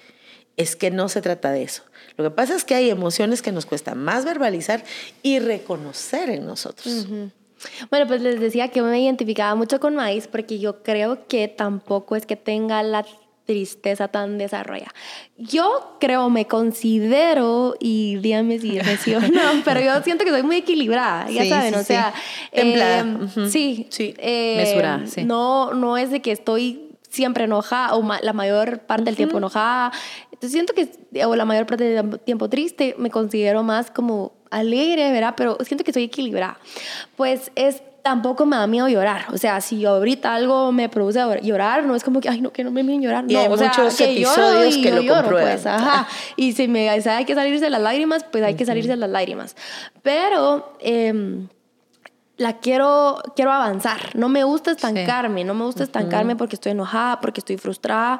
Es 0.60 0.76
que 0.76 0.90
no 0.90 1.08
se 1.08 1.22
trata 1.22 1.50
de 1.52 1.62
eso. 1.62 1.82
Lo 2.16 2.24
que 2.24 2.30
pasa 2.30 2.54
es 2.54 2.64
que 2.64 2.74
hay 2.74 2.90
emociones 2.90 3.40
que 3.42 3.52
nos 3.52 3.66
cuesta 3.66 3.94
más 3.94 4.24
verbalizar 4.24 4.84
y 5.22 5.38
reconocer 5.38 6.28
en 6.30 6.44
nosotros. 6.46 7.06
Bueno, 7.90 8.06
pues 8.06 8.20
les 8.22 8.40
decía 8.40 8.68
que 8.68 8.82
me 8.82 9.00
identificaba 9.00 9.54
mucho 9.54 9.80
con 9.80 9.94
Maíz 9.94 10.26
porque 10.28 10.58
yo 10.58 10.82
creo 10.82 11.26
que 11.28 11.48
tampoco 11.48 12.16
es 12.16 12.26
que 12.26 12.36
tenga 12.36 12.82
la 12.82 13.04
tristeza 13.46 14.08
tan 14.08 14.38
desarrollada. 14.38 14.92
Yo 15.36 15.96
creo, 16.00 16.30
me 16.30 16.46
considero, 16.46 17.74
y 17.80 18.16
díganme 18.16 18.58
si 18.60 18.78
recibo 18.78 19.18
o 19.18 19.20
no, 19.28 19.62
pero 19.64 19.80
yo 19.80 20.00
siento 20.02 20.24
que 20.24 20.30
soy 20.30 20.42
muy 20.42 20.56
equilibrada, 20.58 21.28
ya 21.30 21.42
Sí, 21.42 21.48
saben, 21.48 21.74
sí, 21.74 21.80
o 21.80 21.84
sea, 21.84 22.12
sí. 22.14 22.48
Templada, 22.52 23.04
ujú. 23.24 23.48
sí, 23.48 23.86
Sí. 23.90 24.14
eh, 24.18 24.54
Mesurada, 24.58 25.06
sí. 25.06 25.24
No, 25.24 25.74
no 25.74 25.96
es 25.96 26.10
de 26.10 26.20
que 26.22 26.32
estoy 26.32 26.86
siempre 27.08 27.44
enojada 27.44 27.94
o 27.96 28.02
ma- 28.02 28.20
la 28.22 28.32
mayor 28.32 28.80
parte 28.80 29.04
del 29.04 29.16
tiempo 29.16 29.38
enojada. 29.38 29.90
Siento 30.40 30.72
que, 30.74 30.90
o 31.24 31.36
la 31.36 31.44
mayor 31.44 31.66
parte 31.66 31.84
del 31.84 32.18
tiempo 32.20 32.48
triste, 32.48 32.94
me 32.98 33.10
considero 33.10 33.62
más 33.62 33.90
como 33.90 34.32
alegre, 34.50 35.12
¿verdad? 35.12 35.34
Pero 35.36 35.58
siento 35.62 35.84
que 35.84 35.92
soy 35.92 36.04
equilibrada. 36.04 36.58
Pues 37.16 37.52
es 37.54 37.82
tampoco 38.02 38.46
me 38.46 38.56
da 38.56 38.66
miedo 38.66 38.88
llorar. 38.88 39.26
O 39.32 39.38
sea, 39.38 39.60
si 39.60 39.84
ahorita 39.84 40.34
algo 40.34 40.72
me 40.72 40.88
produce 40.88 41.20
llorar, 41.42 41.84
no 41.84 41.94
es 41.94 42.02
como 42.02 42.20
que, 42.20 42.28
ay, 42.28 42.40
no, 42.40 42.52
que 42.52 42.64
no 42.64 42.70
me 42.70 42.82
miren 42.82 43.02
llorar. 43.02 43.24
Y 43.28 43.34
no, 43.34 43.40
hay 43.40 43.48
o 43.48 43.56
sea, 43.56 43.68
muchos 43.68 43.96
que 43.96 44.20
lloro 44.20 44.42
episodios 44.42 44.76
y 44.76 44.82
que 44.82 44.88
yo 44.88 44.96
lo 44.96 45.02
lloro, 45.02 45.20
comprueban. 45.20 45.52
pues, 45.52 45.66
ajá. 45.66 46.08
Y 46.36 46.52
si 46.52 46.68
me 46.68 47.00
si 47.00 47.08
hay 47.08 47.24
que 47.24 47.34
salirse 47.34 47.68
las 47.70 47.82
lágrimas, 47.82 48.24
pues 48.24 48.42
hay 48.42 48.54
que 48.54 48.64
salirse 48.64 48.96
las 48.96 49.10
lágrimas. 49.10 49.56
Pero... 50.02 50.74
em, 50.80 51.48
la 52.36 52.54
quiero, 52.54 53.20
quiero 53.36 53.52
avanzar. 53.52 54.16
No 54.16 54.30
me 54.30 54.44
gusta 54.44 54.70
estancarme, 54.70 55.44
no 55.44 55.52
me 55.52 55.66
gusta 55.66 55.82
estancarme 55.82 56.36
porque 56.36 56.56
estoy 56.56 56.72
enojada, 56.72 57.20
porque 57.20 57.40
estoy 57.40 57.58
frustrada 57.58 58.18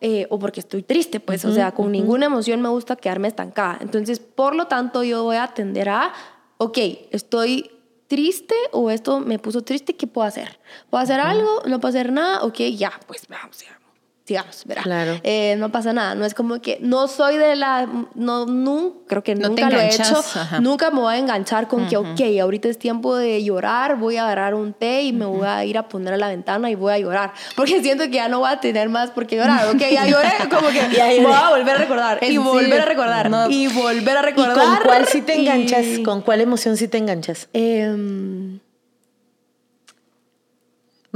eh, 0.00 0.26
o 0.30 0.38
porque 0.38 0.60
estoy 0.60 0.82
triste, 0.82 1.20
pues, 1.20 1.44
o 1.44 1.52
sea, 1.52 1.72
con 1.72 1.92
ninguna 1.92 2.26
emoción 2.26 2.60
me 2.60 2.68
gusta 2.68 2.96
quedarme 2.96 3.28
estancada. 3.28 3.78
Entonces, 3.80 4.20
por 4.20 4.54
lo 4.54 4.66
tanto, 4.66 5.02
yo 5.02 5.24
voy 5.24 5.36
a 5.36 5.44
atender 5.44 5.88
a, 5.88 6.12
ok, 6.58 6.78
estoy 7.10 7.70
triste 8.06 8.54
o 8.72 8.90
esto 8.90 9.20
me 9.20 9.38
puso 9.38 9.62
triste, 9.62 9.96
¿qué 9.96 10.06
puedo 10.06 10.26
hacer? 10.26 10.58
¿Puedo 10.90 11.02
hacer 11.02 11.20
algo? 11.20 11.62
¿No 11.66 11.80
puedo 11.80 11.90
hacer 11.90 12.12
nada? 12.12 12.42
Ok, 12.42 12.58
ya, 12.76 12.92
pues 13.06 13.26
vamos, 13.28 13.60
ya. 13.60 13.78
Sigamos, 14.26 14.64
¿verdad? 14.64 14.82
Claro. 14.82 15.20
Eh, 15.22 15.54
no 15.56 15.70
pasa 15.70 15.92
nada, 15.92 16.16
no 16.16 16.24
es 16.24 16.34
como 16.34 16.60
que 16.60 16.78
no 16.80 17.06
soy 17.06 17.36
de 17.38 17.54
la, 17.54 17.86
no, 18.16 18.44
nunca, 18.44 18.96
creo 19.06 19.22
que 19.22 19.36
No 19.36 19.48
nunca 19.50 19.70
lo 19.70 19.78
he 19.78 19.86
hecho, 19.94 20.18
ajá. 20.18 20.58
nunca 20.58 20.90
me 20.90 20.98
voy 21.00 21.14
a 21.14 21.18
enganchar 21.18 21.68
con 21.68 21.86
que, 21.86 21.96
ok, 21.96 22.20
ahorita 22.42 22.68
es 22.68 22.76
tiempo 22.76 23.14
de 23.14 23.44
llorar, 23.44 23.96
voy 23.98 24.16
a 24.16 24.24
agarrar 24.24 24.54
un 24.56 24.72
té 24.72 25.02
y 25.02 25.12
me 25.12 25.26
voy 25.26 25.46
a 25.46 25.64
ir 25.64 25.78
a 25.78 25.86
poner 25.86 26.12
a 26.12 26.16
la 26.16 26.26
ventana 26.28 26.68
y 26.70 26.74
voy 26.74 26.92
a 26.92 26.98
llorar. 26.98 27.32
Porque 27.54 27.80
siento 27.84 28.02
que 28.04 28.10
ya 28.10 28.28
no 28.28 28.40
voy 28.40 28.50
a 28.50 28.58
tener 28.58 28.88
más 28.88 29.10
por 29.12 29.28
qué 29.28 29.36
llorar. 29.36 29.68
Ok, 29.68 29.82
ya 29.92 30.04
lloré, 30.08 30.28
como 30.50 30.70
que 30.70 30.74
Ya 30.96 31.08
lloré. 31.12 31.22
voy 31.22 31.32
a 31.32 31.50
volver 31.50 31.76
a 31.76 31.78
recordar. 31.78 32.18
Y 32.24 32.36
volver 32.38 32.80
a 32.80 32.84
recordar. 32.84 33.30
no. 33.30 33.48
Y 33.48 33.68
volver 33.68 34.16
a 34.16 34.22
¿Y 34.22 34.24
recordar. 34.24 34.56
con 34.56 34.76
cuál 34.86 35.06
sí 35.06 35.22
te 35.22 35.36
y- 35.36 35.46
enganchas? 35.46 35.84
¿Con 36.04 36.22
cuál 36.22 36.40
emoción 36.40 36.76
sí 36.76 36.88
te 36.88 36.98
enganchas? 36.98 37.48
Em, 37.52 38.58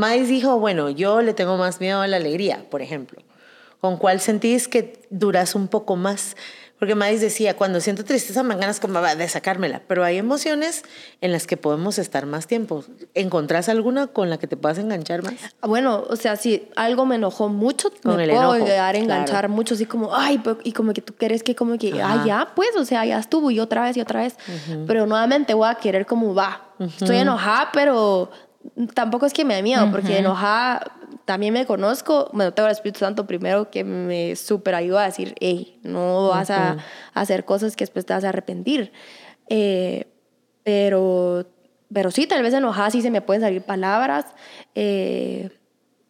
Mais 0.01 0.29
dijo, 0.29 0.59
bueno, 0.59 0.89
yo 0.89 1.21
le 1.21 1.35
tengo 1.35 1.59
más 1.59 1.79
miedo 1.79 2.01
a 2.01 2.07
la 2.07 2.17
alegría, 2.17 2.65
por 2.71 2.81
ejemplo. 2.81 3.21
¿Con 3.83 3.99
cuál 3.99 4.21
sentís 4.21 4.67
que 4.67 5.03
duras 5.11 5.55
un 5.55 5.69
poco 5.69 5.95
más? 5.97 6.37
Porque 6.79 6.95
Mais 6.95 7.21
decía, 7.21 7.55
cuando 7.55 7.81
siento 7.83 8.07
tristeza 8.07 8.43
me 8.43 8.57
ganas 8.57 8.81
como 8.81 8.99
de 9.03 9.29
sacármela, 9.29 9.83
pero 9.87 10.03
hay 10.03 10.17
emociones 10.17 10.83
en 11.21 11.33
las 11.33 11.47
que 11.47 11.59
podemos 11.59 11.99
estar 11.99 12.25
más 12.25 12.47
tiempo. 12.47 12.83
¿Encontrás 13.13 13.69
alguna 13.69 14.07
con 14.07 14.31
la 14.31 14.39
que 14.39 14.47
te 14.47 14.57
puedas 14.57 14.79
enganchar 14.79 15.23
más? 15.23 15.35
Bueno, 15.61 16.03
o 16.09 16.17
sea, 16.17 16.37
si 16.37 16.71
algo 16.77 17.05
me 17.05 17.17
enojó 17.17 17.51
mucho, 17.51 17.91
Con 18.03 18.17
me 18.17 18.25
el 18.25 18.31
puedo 18.31 18.55
enojo, 18.55 18.67
llegar 18.67 18.95
a 18.95 18.99
enganchar 18.99 19.41
claro. 19.41 19.49
mucho, 19.51 19.75
así 19.75 19.85
como, 19.85 20.17
ay, 20.17 20.43
y 20.65 20.73
como 20.73 20.95
que 20.95 21.03
tú 21.03 21.13
crees 21.15 21.43
que 21.43 21.55
como 21.55 21.77
que, 21.77 22.01
Ajá. 22.01 22.23
ay, 22.23 22.29
ya, 22.29 22.53
pues, 22.57 22.71
o 22.77 22.87
sea, 22.87 23.05
ya 23.05 23.19
estuvo, 23.19 23.51
y 23.51 23.61
otra 23.61 23.83
vez, 23.83 23.99
y 23.99 24.01
otra 24.01 24.23
vez. 24.23 24.37
Pero 24.87 25.05
nuevamente 25.07 25.53
voy 25.53 25.69
a 25.69 25.75
querer 25.75 26.07
como, 26.07 26.35
va, 26.35 26.63
estoy 26.79 27.17
enojada, 27.19 27.69
pero 27.75 28.31
tampoco 28.95 29.27
es 29.27 29.33
que 29.33 29.45
me 29.45 29.55
da 29.55 29.63
miedo, 29.63 29.91
porque 29.91 30.19
enojada 30.19 30.93
también 31.25 31.55
me 31.55 31.67
conozco, 31.67 32.29
bueno, 32.33 32.53
tengo 32.53 32.67
el 32.67 32.73
Espíritu 32.73 33.01
Santo 33.01 33.27
primero 33.27 33.71
que 33.71 33.85
me 33.85 34.37
súper 34.37 34.75
ayuda 34.75 35.03
a 35.03 35.07
decir, 35.07 35.35
hey, 35.41 35.79
no 35.83 36.29
vas 36.29 36.51
a, 36.51 36.79
hacer 37.15 37.45
cosas 37.45 37.77
que 37.77 37.85
después 37.85 38.05
te 38.07 38.13
vas 38.13 38.25
a 38.25 38.31
arrepentir. 38.31 38.93
Eh, 39.49 40.07
pero, 40.63 41.47
pero 41.93 42.11
sí, 42.11 42.27
tal 42.27 42.43
vez 42.43 42.55
enojada 42.55 42.91
sí 42.91 43.03
se 43.03 43.11
me 43.11 43.21
pueden 43.21 43.43
salir 43.43 43.63
palabras. 43.63 44.27
Eh, 44.75 45.51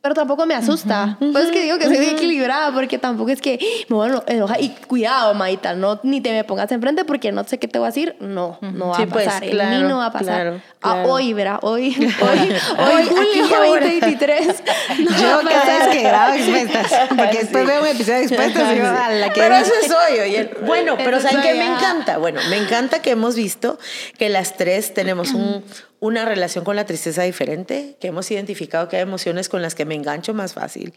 pero 0.02 0.14
tampoco 0.14 0.46
me 0.46 0.54
asusta. 0.54 1.18
Pues 1.18 1.46
es 1.46 1.50
que 1.50 1.62
digo 1.62 1.78
que 1.78 1.84
soy 1.84 2.06
equilibrada 2.06 2.72
porque 2.72 2.98
tampoco 2.98 3.30
es 3.30 3.42
que 3.42 3.58
me 3.88 3.96
voy 3.96 4.10
a 4.10 4.22
enojar. 4.32 4.60
Y 4.60 4.70
cuidado, 4.70 5.34
Maita, 5.34 5.74
no, 5.74 6.00
ni 6.02 6.22
te 6.22 6.32
me 6.32 6.42
pongas 6.44 6.72
enfrente 6.72 7.04
porque 7.04 7.32
no 7.32 7.44
sé 7.44 7.58
qué 7.58 7.68
te 7.68 7.78
voy 7.78 7.86
a 7.86 7.90
decir. 7.90 8.16
No, 8.18 8.58
no 8.62 8.88
va 8.88 8.98
a 8.98 9.06
pues, 9.06 9.26
pasar. 9.26 9.44
en 9.44 9.70
mí 9.70 9.88
no 9.88 9.98
va 9.98 10.06
a 10.06 10.12
pasar. 10.12 10.62
Ah, 10.80 11.04
hoy, 11.06 11.34
verá, 11.34 11.58
hoy, 11.62 11.94
hoy, 11.98 12.52
hoy, 12.78 13.08
julio 13.08 13.72
2023. 13.72 14.46
yo 15.20 15.40
cada 15.46 15.78
vez 15.78 15.88
que 15.88 16.02
grabo 16.02 16.34
expuestas, 16.34 16.92
porque 17.08 17.38
después 17.38 17.66
veo 17.66 17.82
un 17.82 17.88
episodio 17.88 18.18
de 18.18 18.24
expuestas 18.24 18.70
y 18.70 18.74
digo, 18.76 18.86
a 18.86 19.10
la 19.10 19.30
que... 19.30 19.40
Pero 19.40 19.54
eso 19.56 19.72
soy, 19.86 20.18
oye. 20.20 20.50
Bueno, 20.64 20.96
pero 20.96 21.20
¿saben 21.20 21.42
qué 21.42 21.54
me 21.54 21.66
encanta? 21.66 22.16
Bueno, 22.16 22.40
me 22.48 22.56
encanta 22.56 23.02
que 23.02 23.10
hemos 23.10 23.34
visto 23.34 23.78
que 24.16 24.30
las 24.30 24.56
tres 24.56 24.94
tenemos 24.94 25.32
un 25.32 25.62
una 26.00 26.24
relación 26.24 26.64
con 26.64 26.76
la 26.76 26.86
tristeza 26.86 27.22
diferente, 27.22 27.96
que 28.00 28.08
hemos 28.08 28.30
identificado 28.30 28.88
que 28.88 28.96
hay 28.96 29.02
emociones 29.02 29.48
con 29.48 29.62
las 29.62 29.74
que 29.74 29.84
me 29.84 29.94
engancho 29.94 30.34
más 30.34 30.54
fácil 30.54 30.94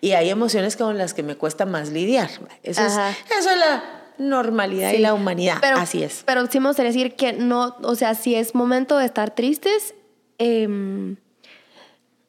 y 0.00 0.12
hay 0.12 0.30
emociones 0.30 0.76
con 0.76 0.96
las 0.96 1.12
que 1.12 1.22
me 1.22 1.36
cuesta 1.36 1.66
más 1.66 1.90
lidiar. 1.90 2.30
Eso, 2.62 2.82
es, 2.86 2.92
eso 3.38 3.50
es 3.50 3.58
la 3.58 3.82
normalidad 4.16 4.92
y 4.92 4.98
la 4.98 5.12
humanidad. 5.12 5.62
Así 5.76 6.02
es. 6.02 6.22
Pero 6.24 6.46
sí 6.46 6.60
me 6.60 6.68
gustaría 6.68 6.92
decir 6.92 7.16
que 7.16 7.32
no, 7.32 7.76
o 7.82 7.96
sea, 7.96 8.14
si 8.14 8.36
es 8.36 8.54
momento 8.54 8.96
de 8.96 9.06
estar 9.06 9.34
tristes, 9.34 9.94
eh, 10.38 11.16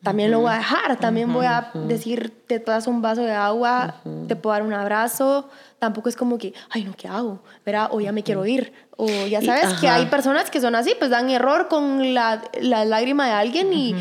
también 0.05 0.29
lo 0.29 0.39
voy 0.39 0.51
a 0.51 0.57
dejar, 0.57 0.97
también 0.97 1.33
voy 1.33 1.47
a 1.47 1.71
decir, 1.73 2.31
te 2.45 2.59
das 2.59 2.85
un 2.85 3.01
vaso 3.01 3.23
de 3.23 3.33
agua, 3.33 3.95
te 4.27 4.35
puedo 4.35 4.53
dar 4.53 4.61
un 4.61 4.71
abrazo, 4.71 5.49
tampoco 5.79 6.09
es 6.09 6.15
como 6.15 6.37
que, 6.37 6.53
ay, 6.69 6.83
no, 6.83 6.93
¿qué 6.95 7.07
hago? 7.07 7.41
¿Verdad? 7.65 7.89
O 7.91 7.99
ya 7.99 8.11
me 8.11 8.21
quiero 8.21 8.45
ir, 8.45 8.71
o 8.97 9.07
ya 9.25 9.41
sabes 9.41 9.73
que 9.79 9.89
hay 9.89 10.05
personas 10.05 10.51
que 10.51 10.61
son 10.61 10.75
así, 10.75 10.93
pues 10.99 11.09
dan 11.09 11.27
error 11.31 11.67
con 11.67 12.13
la, 12.13 12.43
la 12.61 12.85
lágrima 12.85 13.25
de 13.25 13.31
alguien 13.31 13.73
y 13.73 13.95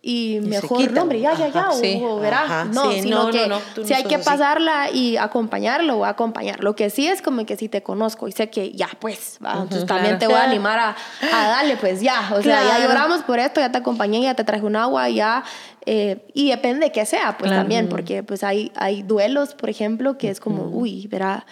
y, 0.00 0.38
mejor, 0.42 0.92
no, 0.92 1.02
hombre, 1.02 1.20
ya, 1.20 1.34
ya, 1.36 1.48
ya, 1.48 1.70
o, 1.70 2.20
verá, 2.20 2.64
no, 2.72 2.92
sino 2.92 3.30
que 3.30 3.50
si 3.84 3.94
hay 3.94 4.04
que 4.04 4.20
pasarla 4.20 4.90
y 4.92 5.16
acompañarlo 5.16 5.98
o 5.98 6.04
acompañar. 6.04 6.62
Lo 6.62 6.76
que 6.76 6.88
sí 6.88 7.08
es 7.08 7.20
como 7.20 7.44
que 7.44 7.56
si 7.56 7.68
te 7.68 7.82
conozco 7.82 8.28
y 8.28 8.32
sé 8.32 8.48
que 8.48 8.70
ya, 8.70 8.88
pues, 9.00 9.38
entonces 9.40 9.86
también 9.86 10.18
te 10.20 10.26
voy 10.26 10.36
a 10.36 10.44
animar 10.44 10.78
a, 10.78 10.96
a, 11.32 11.48
darle, 11.48 11.76
pues 11.76 12.00
ya, 12.00 12.30
o 12.32 12.40
sea, 12.42 12.62
ya 12.62 12.86
lloramos 12.86 13.22
por 13.22 13.40
esto, 13.40 13.60
ya 13.60 13.72
te 13.72 13.78
acompañé, 13.78 14.22
ya 14.22 14.34
te 14.34 14.44
traje 14.44 14.64
un 14.64 14.76
agua, 14.76 15.08
ya, 15.08 15.42
eh, 15.84 16.24
y 16.32 16.50
depende 16.50 16.86
de 16.86 16.92
qué 16.92 17.04
sea, 17.04 17.36
pues 17.36 17.50
también, 17.50 17.88
porque 17.88 18.22
pues 18.22 18.44
hay, 18.44 18.70
hay 18.76 19.02
duelos, 19.02 19.54
por 19.54 19.68
ejemplo, 19.68 20.16
que 20.16 20.30
es 20.30 20.38
como, 20.38 20.64
uy, 20.64 21.08
verá, 21.08 21.44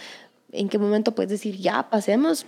en 0.52 0.68
qué 0.68 0.78
momento 0.78 1.16
puedes 1.16 1.30
decir, 1.30 1.56
ya, 1.56 1.90
pasemos, 1.90 2.46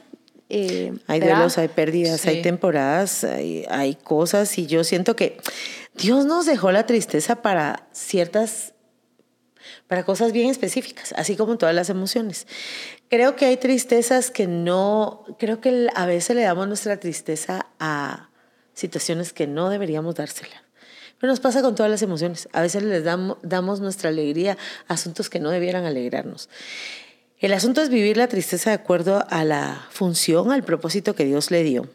eh, 0.50 0.94
hay 1.06 1.20
duelos, 1.20 1.58
hay 1.58 1.68
pérdidas, 1.68 2.24
hay 2.26 2.40
temporadas, 2.40 3.24
hay, 3.24 3.66
hay, 3.68 3.94
cosas 3.94 4.56
y 4.56 4.66
yo 4.66 4.82
siento 4.82 5.14
que 5.14 5.38
Dios 5.98 6.26
nos 6.26 6.46
dejó 6.46 6.70
la 6.70 6.86
tristeza 6.86 7.42
para 7.42 7.88
ciertas, 7.92 8.72
para 9.88 10.04
cosas 10.04 10.30
bien 10.30 10.48
específicas, 10.48 11.12
así 11.16 11.36
como 11.36 11.58
todas 11.58 11.74
las 11.74 11.90
emociones. 11.90 12.46
Creo 13.10 13.34
que 13.34 13.46
hay 13.46 13.56
tristezas 13.56 14.30
que 14.30 14.46
no, 14.46 15.24
creo 15.40 15.60
que 15.60 15.88
a 15.92 16.06
veces 16.06 16.36
le 16.36 16.42
damos 16.42 16.68
nuestra 16.68 16.98
tristeza 16.98 17.66
a 17.80 18.30
situaciones 18.74 19.32
que 19.32 19.48
no 19.48 19.70
deberíamos 19.70 20.14
dársela. 20.14 20.62
Pero 21.18 21.32
nos 21.32 21.40
pasa 21.40 21.62
con 21.62 21.74
todas 21.74 21.90
las 21.90 22.02
emociones. 22.02 22.48
A 22.52 22.62
veces 22.62 22.84
les 22.84 23.02
damos, 23.02 23.38
damos 23.42 23.80
nuestra 23.80 24.10
alegría 24.10 24.56
a 24.86 24.94
asuntos 24.94 25.28
que 25.28 25.40
no 25.40 25.50
debieran 25.50 25.84
alegrarnos. 25.84 26.48
El 27.40 27.52
asunto 27.52 27.82
es 27.82 27.88
vivir 27.88 28.16
la 28.16 28.28
tristeza 28.28 28.70
de 28.70 28.76
acuerdo 28.76 29.26
a 29.28 29.42
la 29.42 29.88
función, 29.90 30.52
al 30.52 30.62
propósito 30.62 31.16
que 31.16 31.24
Dios 31.24 31.50
le 31.50 31.64
dio. 31.64 31.88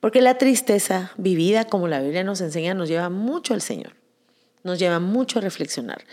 Porque 0.00 0.20
la 0.20 0.38
tristeza 0.38 1.12
vivida, 1.16 1.64
como 1.64 1.88
la 1.88 2.00
Biblia 2.00 2.24
nos 2.24 2.40
enseña, 2.40 2.74
nos 2.74 2.88
lleva 2.88 3.08
mucho 3.08 3.54
al 3.54 3.62
Señor, 3.62 3.94
nos 4.64 4.78
lleva 4.78 4.98
mucho 4.98 5.38
a 5.38 5.42
reflexionar, 5.42 6.04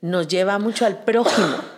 nos 0.00 0.28
lleva 0.28 0.58
mucho 0.58 0.86
al 0.86 1.04
prójimo. 1.04 1.56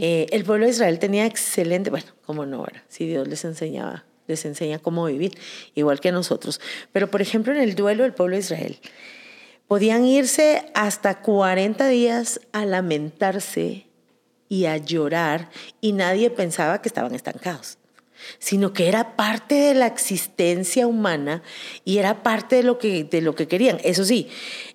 Eh, 0.00 0.26
el 0.32 0.44
pueblo 0.44 0.64
de 0.64 0.72
Israel 0.72 0.98
tenía 0.98 1.26
excelente, 1.26 1.90
bueno, 1.90 2.06
como 2.26 2.44
no 2.44 2.56
ahora, 2.56 2.82
si 2.88 3.06
Dios 3.06 3.28
les 3.28 3.44
enseñaba, 3.44 4.04
les 4.26 4.44
enseña 4.44 4.80
cómo 4.80 5.04
vivir, 5.04 5.38
igual 5.76 6.00
que 6.00 6.10
nosotros. 6.10 6.60
Pero, 6.90 7.08
por 7.08 7.22
ejemplo, 7.22 7.52
en 7.52 7.60
el 7.60 7.76
duelo 7.76 8.02
del 8.02 8.12
pueblo 8.12 8.34
de 8.34 8.40
Israel, 8.40 8.80
podían 9.68 10.04
irse 10.04 10.72
hasta 10.74 11.20
40 11.20 11.86
días 11.86 12.40
a 12.50 12.66
lamentarse 12.66 13.86
y 14.48 14.64
a 14.64 14.76
llorar 14.76 15.50
y 15.80 15.92
nadie 15.92 16.30
pensaba 16.30 16.82
que 16.82 16.88
estaban 16.88 17.14
estancados 17.14 17.78
sino 18.38 18.72
que 18.72 18.88
era 18.88 19.16
parte 19.16 19.54
de 19.54 19.74
la 19.74 19.86
existencia 19.86 20.86
humana 20.86 21.42
y 21.84 21.98
era 21.98 22.22
parte 22.22 22.56
de 22.56 22.62
lo 22.62 22.78
que, 22.78 23.04
de 23.04 23.20
lo 23.20 23.34
que 23.34 23.48
querían. 23.48 23.78
Eso 23.82 24.04
sí, 24.04 24.28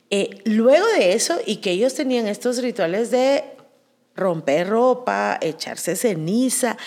eh, 0.10 0.42
luego 0.46 0.86
de 0.98 1.14
eso, 1.14 1.38
y 1.46 1.58
que 1.58 1.72
ellos 1.72 1.94
tenían 1.94 2.28
estos 2.28 2.62
rituales 2.62 3.12
de 3.12 3.44
romper 4.16 4.70
ropa, 4.70 5.38
echarse 5.42 5.96
ceniza 5.96 6.78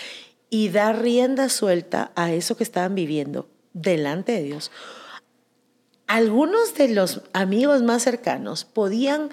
y 0.51 0.71
dar 0.71 1.03
rienda 1.03 1.49
suelta 1.49 2.13
a 2.15 2.33
eso 2.33 2.57
que 2.57 2.65
estaban 2.65 2.95
viviendo 2.95 3.49
delante 3.73 4.33
de 4.33 4.43
Dios. 4.43 4.71
Algunos 6.07 6.75
de 6.75 6.89
los 6.89 7.23
amigos 7.35 7.83
más 7.83 8.03
cercanos 8.03 8.65
podían 8.65 9.29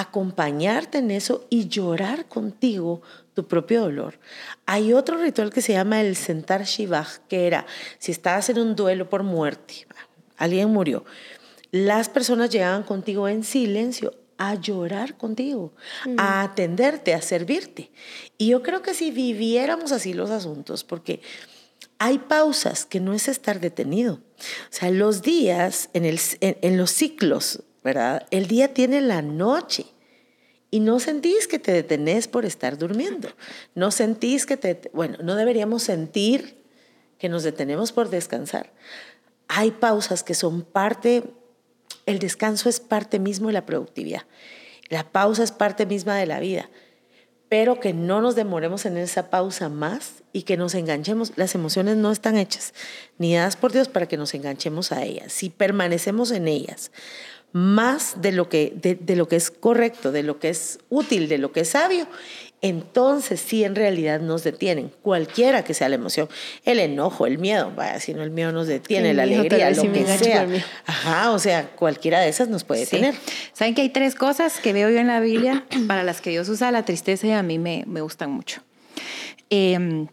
acompañarte 0.00 0.98
en 0.98 1.10
eso 1.10 1.46
y 1.50 1.68
llorar 1.68 2.26
contigo 2.26 3.02
tu 3.34 3.46
propio 3.46 3.82
dolor. 3.82 4.18
Hay 4.66 4.92
otro 4.92 5.18
ritual 5.18 5.50
que 5.50 5.62
se 5.62 5.72
llama 5.72 6.00
el 6.00 6.16
sentar 6.16 6.64
shivach, 6.64 7.18
que 7.28 7.46
era, 7.46 7.66
si 7.98 8.12
estabas 8.12 8.48
en 8.50 8.58
un 8.58 8.76
duelo 8.76 9.08
por 9.08 9.22
muerte, 9.22 9.86
alguien 10.36 10.70
murió, 10.70 11.04
las 11.70 12.08
personas 12.08 12.50
llegaban 12.50 12.82
contigo 12.82 13.28
en 13.28 13.44
silencio 13.44 14.14
a 14.38 14.54
llorar 14.54 15.16
contigo, 15.16 15.72
a 16.04 16.08
mm. 16.08 16.50
atenderte, 16.50 17.12
a 17.12 17.20
servirte. 17.20 17.90
Y 18.38 18.48
yo 18.48 18.62
creo 18.62 18.82
que 18.82 18.94
si 18.94 19.10
viviéramos 19.10 19.90
así 19.90 20.14
los 20.14 20.30
asuntos, 20.30 20.84
porque 20.84 21.20
hay 21.98 22.18
pausas 22.18 22.86
que 22.86 23.00
no 23.00 23.12
es 23.14 23.26
estar 23.26 23.58
detenido. 23.58 24.14
O 24.14 24.70
sea, 24.70 24.90
los 24.90 25.22
días, 25.22 25.90
en, 25.92 26.04
el, 26.04 26.20
en 26.40 26.76
los 26.76 26.92
ciclos, 26.92 27.64
¿verdad? 27.82 28.26
El 28.30 28.46
día 28.46 28.74
tiene 28.74 29.00
la 29.00 29.22
noche. 29.22 29.86
Y 30.70 30.80
no 30.80 31.00
sentís 31.00 31.48
que 31.48 31.58
te 31.58 31.72
detenés 31.72 32.28
por 32.28 32.44
estar 32.44 32.76
durmiendo. 32.76 33.28
No 33.74 33.90
sentís 33.90 34.44
que 34.44 34.56
te... 34.58 34.90
Bueno, 34.92 35.16
no 35.22 35.34
deberíamos 35.34 35.82
sentir 35.82 36.62
que 37.18 37.28
nos 37.28 37.42
detenemos 37.42 37.92
por 37.92 38.10
descansar. 38.10 38.72
Hay 39.48 39.70
pausas 39.70 40.22
que 40.22 40.34
son 40.34 40.62
parte... 40.62 41.24
El 42.04 42.18
descanso 42.18 42.68
es 42.68 42.80
parte 42.80 43.18
mismo 43.18 43.48
de 43.48 43.54
la 43.54 43.66
productividad. 43.66 44.22
La 44.88 45.10
pausa 45.10 45.42
es 45.42 45.52
parte 45.52 45.86
misma 45.86 46.16
de 46.16 46.26
la 46.26 46.40
vida. 46.40 46.68
Pero 47.48 47.80
que 47.80 47.94
no 47.94 48.20
nos 48.20 48.34
demoremos 48.34 48.84
en 48.84 48.98
esa 48.98 49.30
pausa 49.30 49.70
más 49.70 50.22
y 50.34 50.42
que 50.42 50.58
nos 50.58 50.74
enganchemos. 50.74 51.32
Las 51.36 51.54
emociones 51.54 51.96
no 51.96 52.12
están 52.12 52.36
hechas 52.36 52.74
ni 53.16 53.34
dadas 53.34 53.56
por 53.56 53.72
Dios 53.72 53.88
para 53.88 54.06
que 54.06 54.18
nos 54.18 54.34
enganchemos 54.34 54.92
a 54.92 55.02
ellas. 55.02 55.32
Si 55.32 55.48
permanecemos 55.48 56.30
en 56.30 56.46
ellas, 56.46 56.90
más 57.52 58.20
de 58.20 58.32
lo, 58.32 58.48
que, 58.48 58.72
de, 58.76 59.16
lo 59.16 59.28
que 59.28 59.36
es 59.36 59.50
correcto, 59.50 60.12
de 60.12 60.22
lo 60.22 60.38
que 60.38 60.50
es 60.50 60.78
útil, 60.90 61.28
de 61.28 61.38
lo 61.38 61.52
que 61.52 61.60
es 61.60 61.70
sabio, 61.70 62.06
entonces 62.60 63.40
sí 63.40 63.64
en 63.64 63.74
realidad 63.74 64.20
nos 64.20 64.42
detienen, 64.44 64.90
cualquiera 65.02 65.62
que 65.62 65.74
sea 65.74 65.88
la 65.88 65.94
emoción, 65.94 66.28
el 66.64 66.80
enojo, 66.80 67.26
el 67.26 67.38
miedo, 67.38 67.72
vaya, 67.74 68.00
si 68.00 68.14
no 68.14 68.22
el 68.22 68.30
miedo 68.30 68.52
nos 68.52 68.66
detiene, 68.66 69.14
la 69.14 69.22
alegría, 69.22 69.70
lo 69.70 69.92
que 69.92 70.06
sea. 70.06 70.46
Ajá, 70.84 71.30
o 71.30 71.38
sea, 71.38 71.70
cualquiera 71.70 72.20
de 72.20 72.28
esas 72.28 72.48
nos 72.48 72.64
puede 72.64 72.80
detener. 72.80 73.14
Saben 73.52 73.74
que 73.74 73.82
hay 73.82 73.90
tres 73.90 74.14
cosas 74.14 74.58
que 74.58 74.72
veo 74.72 74.90
yo 74.90 74.98
en 74.98 75.06
la 75.06 75.20
Biblia 75.20 75.64
para 75.86 76.02
las 76.02 76.20
que 76.20 76.30
Dios 76.30 76.48
usa 76.48 76.70
la 76.72 76.84
tristeza 76.84 77.26
y 77.28 77.30
a 77.30 77.42
mí 77.42 77.58
me, 77.58 77.84
me 77.86 78.00
gustan 78.00 78.30
mucho. 78.30 78.60
Em, 79.50 80.08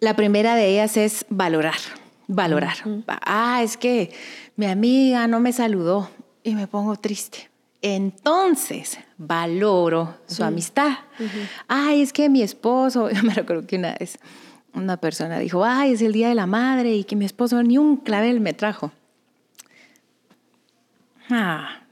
la 0.00 0.14
primera 0.16 0.54
de 0.56 0.66
ellas 0.68 0.96
es 0.96 1.24
valorar, 1.28 1.78
valorar. 2.26 2.76
Ah, 3.06 3.62
es 3.62 3.76
que 3.76 4.10
mi 4.56 4.66
amiga 4.66 5.26
no 5.28 5.40
me 5.40 5.52
saludó 5.52 6.10
y 6.48 6.54
me 6.54 6.66
pongo 6.66 6.96
triste. 6.96 7.50
Entonces 7.80 8.98
valoro 9.16 10.16
su 10.26 10.42
amistad. 10.42 10.98
Ay, 11.68 12.02
es 12.02 12.12
que 12.12 12.28
mi 12.28 12.42
esposo, 12.42 13.10
yo 13.10 13.22
me 13.24 13.34
recuerdo 13.34 13.66
que 13.66 13.76
una 13.76 13.94
vez 13.98 14.18
una 14.74 14.96
persona 14.96 15.38
dijo, 15.38 15.64
ay, 15.64 15.92
es 15.92 16.02
el 16.02 16.12
día 16.12 16.28
de 16.28 16.34
la 16.34 16.46
madre 16.46 16.94
y 16.94 17.04
que 17.04 17.16
mi 17.16 17.24
esposo 17.24 17.62
ni 17.62 17.78
un 17.78 17.96
clavel 17.96 18.40
me 18.40 18.52
trajo. 18.52 18.92
Ah. 21.30 21.82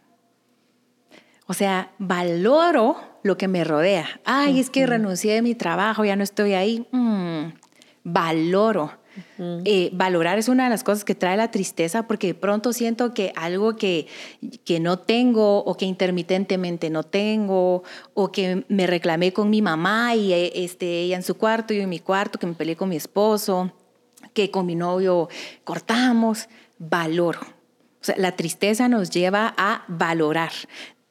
O 1.47 1.55
sea, 1.55 1.93
valoro 1.99 2.97
lo 3.23 3.37
que 3.37 3.49
me 3.49 3.65
rodea. 3.65 4.21
Ay, 4.25 4.61
es 4.61 4.71
que 4.71 4.87
renuncié 4.87 5.35
de 5.35 5.43
mi 5.43 5.55
trabajo, 5.55 6.05
ya 6.05 6.17
no 6.17 6.25
estoy 6.25 6.55
ahí. 6.55 6.87
Mm, 6.91 7.53
valoro 8.05 8.93
Eh, 9.39 9.91
valorar 9.93 10.39
es 10.39 10.49
una 10.49 10.65
de 10.65 10.71
las 10.71 10.85
cosas 10.85 11.05
que 11.05 11.15
trae 11.15 11.37
la 11.37 11.51
tristeza 11.51 12.07
porque 12.07 12.29
de 12.29 12.35
pronto 12.35 12.73
siento 12.73 13.15
que 13.15 13.33
algo 13.37 13.77
que, 13.77 14.07
que 14.65 14.81
no 14.81 14.99
tengo 14.99 15.59
o 15.65 15.77
que 15.77 15.85
intermitentemente 15.87 16.91
no 16.91 17.03
tengo 17.03 17.83
o 18.15 18.33
que 18.33 18.65
me 18.69 18.87
reclamé 18.87 19.33
con 19.33 19.51
mi 19.51 19.63
mamá 19.63 20.15
y 20.15 20.33
eh, 20.33 20.53
este, 20.55 21.03
ella 21.03 21.17
en 21.17 21.23
su 21.23 21.37
cuarto, 21.37 21.75
yo 21.75 21.83
en 21.83 21.89
mi 21.89 22.01
cuarto, 22.01 22.39
que 22.39 22.47
me 22.47 22.55
peleé 22.55 22.77
con 22.77 22.89
mi 22.89 22.97
esposo, 22.97 23.73
que 24.35 24.51
con 24.51 24.67
mi 24.67 24.75
novio 24.75 25.29
cortamos, 25.65 26.49
valoro. 26.79 27.41
O 27.41 28.05
sea, 28.07 28.17
la 28.19 28.33
tristeza 28.33 28.89
nos 28.89 29.11
lleva 29.11 29.55
a 29.57 29.85
valorar 29.89 30.53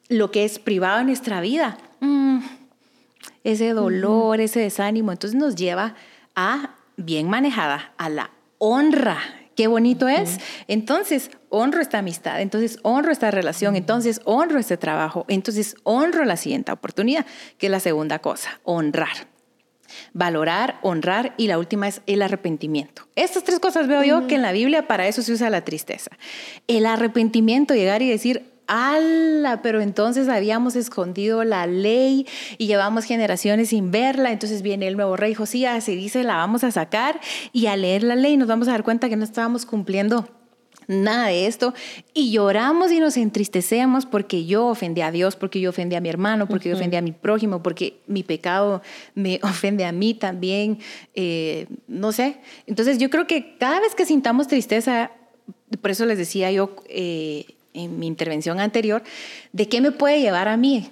lo 0.08 0.30
que 0.30 0.44
es 0.44 0.58
privado 0.58 1.00
en 1.00 1.06
nuestra 1.06 1.40
vida. 1.40 1.78
Mm, 2.00 2.38
ese 3.44 3.70
dolor, 3.70 4.40
ese 4.40 4.60
desánimo, 4.60 5.12
entonces 5.12 5.38
nos 5.38 5.56
lleva 5.56 5.94
a, 6.34 6.75
bien 6.96 7.28
manejada, 7.28 7.92
a 7.98 8.08
la 8.08 8.30
honra. 8.58 9.18
Qué 9.54 9.68
bonito 9.68 10.06
es. 10.06 10.38
Entonces, 10.68 11.30
honro 11.48 11.80
esta 11.80 11.98
amistad, 11.98 12.42
entonces 12.42 12.78
honro 12.82 13.10
esta 13.10 13.30
relación, 13.30 13.74
entonces 13.74 14.20
honro 14.24 14.58
este 14.58 14.76
trabajo, 14.76 15.24
entonces 15.28 15.76
honro 15.82 16.24
la 16.24 16.36
siguiente 16.36 16.72
oportunidad, 16.72 17.24
que 17.56 17.66
es 17.66 17.70
la 17.70 17.80
segunda 17.80 18.18
cosa, 18.18 18.60
honrar. 18.64 19.28
Valorar, 20.12 20.78
honrar 20.82 21.32
y 21.38 21.46
la 21.46 21.58
última 21.58 21.88
es 21.88 22.02
el 22.06 22.20
arrepentimiento. 22.20 23.08
Estas 23.14 23.44
tres 23.44 23.60
cosas 23.60 23.86
veo 23.86 24.02
yo 24.02 24.26
que 24.26 24.34
en 24.34 24.42
la 24.42 24.52
Biblia 24.52 24.86
para 24.86 25.06
eso 25.06 25.22
se 25.22 25.32
usa 25.32 25.48
la 25.48 25.64
tristeza. 25.64 26.10
El 26.66 26.84
arrepentimiento, 26.84 27.74
llegar 27.74 28.02
y 28.02 28.10
decir, 28.10 28.55
¡Hala! 28.66 29.60
Pero 29.62 29.80
entonces 29.80 30.28
habíamos 30.28 30.76
escondido 30.76 31.44
la 31.44 31.66
ley 31.66 32.26
y 32.58 32.66
llevamos 32.66 33.04
generaciones 33.04 33.68
sin 33.68 33.90
verla. 33.90 34.32
Entonces 34.32 34.62
viene 34.62 34.88
el 34.88 34.96
nuevo 34.96 35.16
rey 35.16 35.34
Josías 35.34 35.88
y 35.88 35.96
dice, 35.96 36.24
la 36.24 36.36
vamos 36.36 36.64
a 36.64 36.70
sacar 36.70 37.20
y 37.52 37.66
a 37.66 37.76
leer 37.76 38.02
la 38.02 38.16
ley 38.16 38.36
nos 38.36 38.48
vamos 38.48 38.68
a 38.68 38.72
dar 38.72 38.82
cuenta 38.82 39.08
que 39.08 39.16
no 39.16 39.24
estábamos 39.24 39.66
cumpliendo 39.66 40.28
nada 40.88 41.28
de 41.28 41.46
esto 41.46 41.74
y 42.14 42.30
lloramos 42.30 42.92
y 42.92 43.00
nos 43.00 43.16
entristecemos 43.16 44.06
porque 44.06 44.46
yo 44.46 44.66
ofendí 44.66 45.00
a 45.00 45.10
Dios, 45.10 45.36
porque 45.36 45.60
yo 45.60 45.70
ofendí 45.70 45.96
a 45.96 46.00
mi 46.00 46.08
hermano, 46.08 46.46
porque 46.48 46.68
yo 46.68 46.76
ofendí 46.76 46.96
a 46.96 47.02
mi 47.02 47.12
prójimo, 47.12 47.62
porque 47.62 48.00
mi 48.06 48.22
pecado 48.22 48.82
me 49.14 49.40
ofende 49.42 49.84
a 49.84 49.92
mí 49.92 50.14
también, 50.14 50.78
eh, 51.14 51.66
no 51.88 52.12
sé. 52.12 52.38
Entonces 52.66 52.98
yo 52.98 53.10
creo 53.10 53.26
que 53.26 53.56
cada 53.58 53.80
vez 53.80 53.94
que 53.94 54.06
sintamos 54.06 54.48
tristeza, 54.48 55.10
por 55.80 55.90
eso 55.90 56.06
les 56.06 56.18
decía 56.18 56.52
yo, 56.52 56.76
eh, 56.88 57.55
en 57.76 57.98
mi 57.98 58.06
intervención 58.06 58.58
anterior, 58.60 59.02
de 59.52 59.68
qué 59.68 59.80
me 59.80 59.92
puede 59.92 60.20
llevar 60.20 60.48
a 60.48 60.56
mí. 60.56 60.90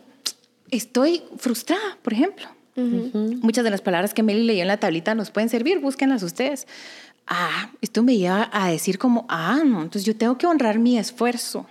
Estoy 0.71 1.23
frustrada, 1.39 1.99
por 2.03 2.13
ejemplo. 2.13 2.47
Muchas 2.77 3.63
de 3.63 3.71
las 3.71 3.81
palabras 3.81 4.15
que 4.15 4.25
Meli 4.25 4.43
leyó 4.43 4.63
en 4.63 4.69
la 4.69 4.79
tablita 4.79 5.15
nos 5.15 5.31
pueden 5.31 5.49
servir, 5.49 5.79
búsquenlas 5.79 6.23
ustedes. 6.25 6.67
Ah, 7.27 7.71
esto 7.81 8.03
me 8.03 8.17
lleva 8.17 8.51
a 8.53 8.69
decir 8.69 8.99
como, 8.99 9.27
ah, 9.29 9.63
no, 9.65 9.83
entonces 9.83 10.05
yo 10.05 10.17
tengo 10.17 10.37
que 10.39 10.47
honrar 10.47 10.79
mi 10.79 10.99
esfuerzo. 10.99 11.67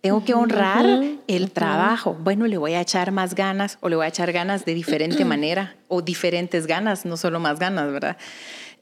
Tengo 0.00 0.24
que 0.24 0.32
honrar 0.32 0.86
el 1.26 1.50
trabajo. 1.50 2.16
Bueno, 2.20 2.46
le 2.46 2.56
voy 2.56 2.74
a 2.74 2.80
echar 2.80 3.10
más 3.10 3.34
ganas 3.34 3.78
o 3.80 3.88
le 3.88 3.96
voy 3.96 4.06
a 4.06 4.08
echar 4.08 4.32
ganas 4.32 4.64
de 4.64 4.74
diferente 4.74 5.24
manera 5.24 5.76
o 5.88 6.02
diferentes 6.02 6.66
ganas, 6.66 7.04
no 7.04 7.16
solo 7.16 7.40
más 7.40 7.58
ganas, 7.58 7.92
¿verdad? 7.92 8.16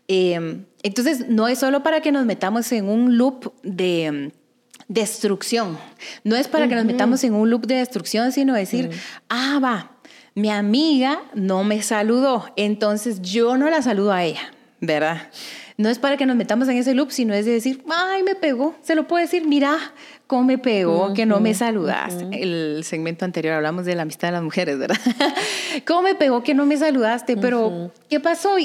Em, 0.08 0.64
entonces, 0.82 1.28
no 1.28 1.48
es 1.48 1.58
solo 1.58 1.82
para 1.82 2.00
que 2.00 2.12
nos 2.12 2.26
metamos 2.26 2.70
en 2.72 2.88
un 2.88 3.16
loop 3.18 3.52
de 3.62 4.30
destrucción. 4.88 5.78
No 6.24 6.36
es 6.36 6.48
para 6.48 6.68
que 6.68 6.74
nos 6.74 6.84
metamos 6.84 7.24
en 7.24 7.34
un 7.34 7.50
loop 7.50 7.66
de 7.66 7.76
destrucción, 7.76 8.32
sino 8.32 8.54
decir, 8.54 8.90
ah, 9.28 9.58
va, 9.62 9.92
mi 10.34 10.50
amiga 10.50 11.22
no 11.34 11.64
me 11.64 11.82
saludó, 11.82 12.46
entonces 12.56 13.22
yo 13.22 13.56
no 13.56 13.70
la 13.70 13.82
saludo 13.82 14.12
a 14.12 14.22
ella, 14.22 14.52
¿verdad? 14.80 15.30
No 15.78 15.90
es 15.90 15.98
para 15.98 16.16
que 16.16 16.24
nos 16.24 16.36
metamos 16.36 16.68
en 16.68 16.78
ese 16.78 16.94
loop, 16.94 17.10
sino 17.10 17.34
es 17.34 17.44
de 17.44 17.52
decir, 17.52 17.84
ay, 17.90 18.22
me 18.22 18.34
pegó. 18.34 18.74
Se 18.82 18.94
lo 18.94 19.06
puedo 19.06 19.20
decir, 19.20 19.46
mira 19.46 19.76
cómo 20.26 20.44
me 20.44 20.56
pegó, 20.58 21.12
que 21.12 21.26
no 21.26 21.38
me 21.40 21.52
saludaste. 21.52 22.28
El 22.32 22.82
segmento 22.82 23.26
anterior 23.26 23.54
hablamos 23.54 23.84
de 23.84 23.94
la 23.94 24.02
amistad 24.02 24.28
de 24.28 24.32
las 24.32 24.42
mujeres, 24.42 24.78
¿verdad? 24.78 24.96
¿Cómo 25.86 26.02
me 26.02 26.14
pegó 26.14 26.42
que 26.42 26.54
no 26.54 26.64
me 26.64 26.78
saludaste? 26.78 27.36
Pero, 27.36 27.92
¿qué 28.08 28.20
pasó? 28.20 28.56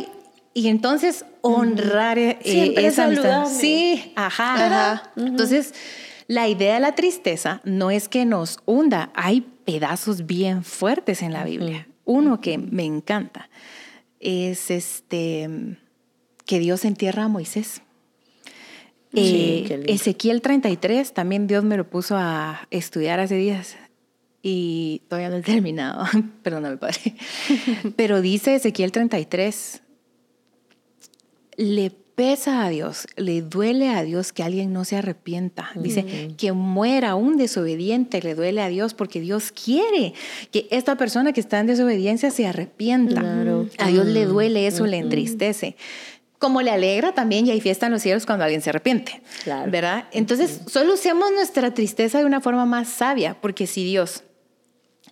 Y, 0.53 0.67
entonces 0.67 1.25
honrar 1.41 2.17
eh, 2.19 2.37
esa 2.43 3.05
amistad. 3.05 3.45
Sí, 3.47 4.13
ajá. 4.15 4.65
ajá. 4.65 5.11
Entonces, 5.15 5.73
la 6.27 6.47
idea 6.47 6.75
de 6.75 6.79
la 6.79 6.95
tristeza 6.95 7.61
no 7.63 7.91
es 7.91 8.09
que 8.09 8.25
nos 8.25 8.59
hunda, 8.65 9.11
hay 9.15 9.41
pedazos 9.65 10.25
bien 10.25 10.63
fuertes 10.63 11.21
en 11.21 11.33
la 11.33 11.43
Biblia. 11.43 11.87
Uno 12.05 12.41
que 12.41 12.57
me 12.57 12.83
encanta 12.83 13.49
es 14.19 14.71
este 14.71 15.77
que 16.45 16.59
Dios 16.59 16.85
entierra 16.85 17.23
a 17.23 17.27
Moisés. 17.27 17.81
Eh, 19.13 19.83
Ezequiel 19.87 20.41
33, 20.41 21.13
también 21.13 21.47
Dios 21.47 21.63
me 21.63 21.75
lo 21.75 21.89
puso 21.89 22.15
a 22.17 22.67
estudiar 22.71 23.19
hace 23.19 23.35
días 23.35 23.75
y 24.41 25.01
todavía 25.09 25.29
no 25.29 25.37
he 25.37 25.41
terminado, 25.41 26.05
perdóname 26.43 26.77
padre. 26.77 27.15
Pero 27.95 28.21
dice 28.21 28.55
Ezequiel 28.55 28.91
33, 28.91 29.81
le 31.61 31.91
pesa 32.15 32.65
a 32.65 32.69
Dios, 32.69 33.07
le 33.15 33.41
duele 33.41 33.89
a 33.89 34.03
Dios 34.03 34.33
que 34.33 34.43
alguien 34.43 34.73
no 34.73 34.83
se 34.83 34.97
arrepienta. 34.97 35.71
Dice 35.75 36.33
que 36.37 36.51
muera 36.51 37.15
un 37.15 37.37
desobediente, 37.37 38.21
le 38.21 38.35
duele 38.35 38.61
a 38.61 38.67
Dios 38.67 38.93
porque 38.93 39.21
Dios 39.21 39.51
quiere 39.51 40.13
que 40.51 40.67
esta 40.71 40.97
persona 40.97 41.33
que 41.33 41.39
está 41.39 41.59
en 41.59 41.67
desobediencia 41.67 42.29
se 42.31 42.45
arrepienta. 42.45 43.21
A 43.77 43.87
Dios 43.87 44.05
le 44.05 44.25
duele 44.25 44.67
eso, 44.67 44.85
le 44.85 44.97
entristece. 44.97 45.75
Como 46.37 46.61
le 46.63 46.71
alegra 46.71 47.13
también 47.13 47.45
y 47.45 47.51
hay 47.51 47.61
fiesta 47.61 47.85
en 47.85 47.91
los 47.91 48.01
cielos 48.01 48.25
cuando 48.25 48.43
alguien 48.43 48.61
se 48.61 48.71
arrepiente. 48.71 49.21
¿Verdad? 49.67 50.05
Entonces, 50.11 50.61
solo 50.67 50.95
usemos 50.95 51.31
nuestra 51.31 51.73
tristeza 51.73 52.19
de 52.19 52.25
una 52.25 52.41
forma 52.41 52.65
más 52.65 52.87
sabia, 52.87 53.37
porque 53.39 53.67
si 53.67 53.83
Dios 53.83 54.23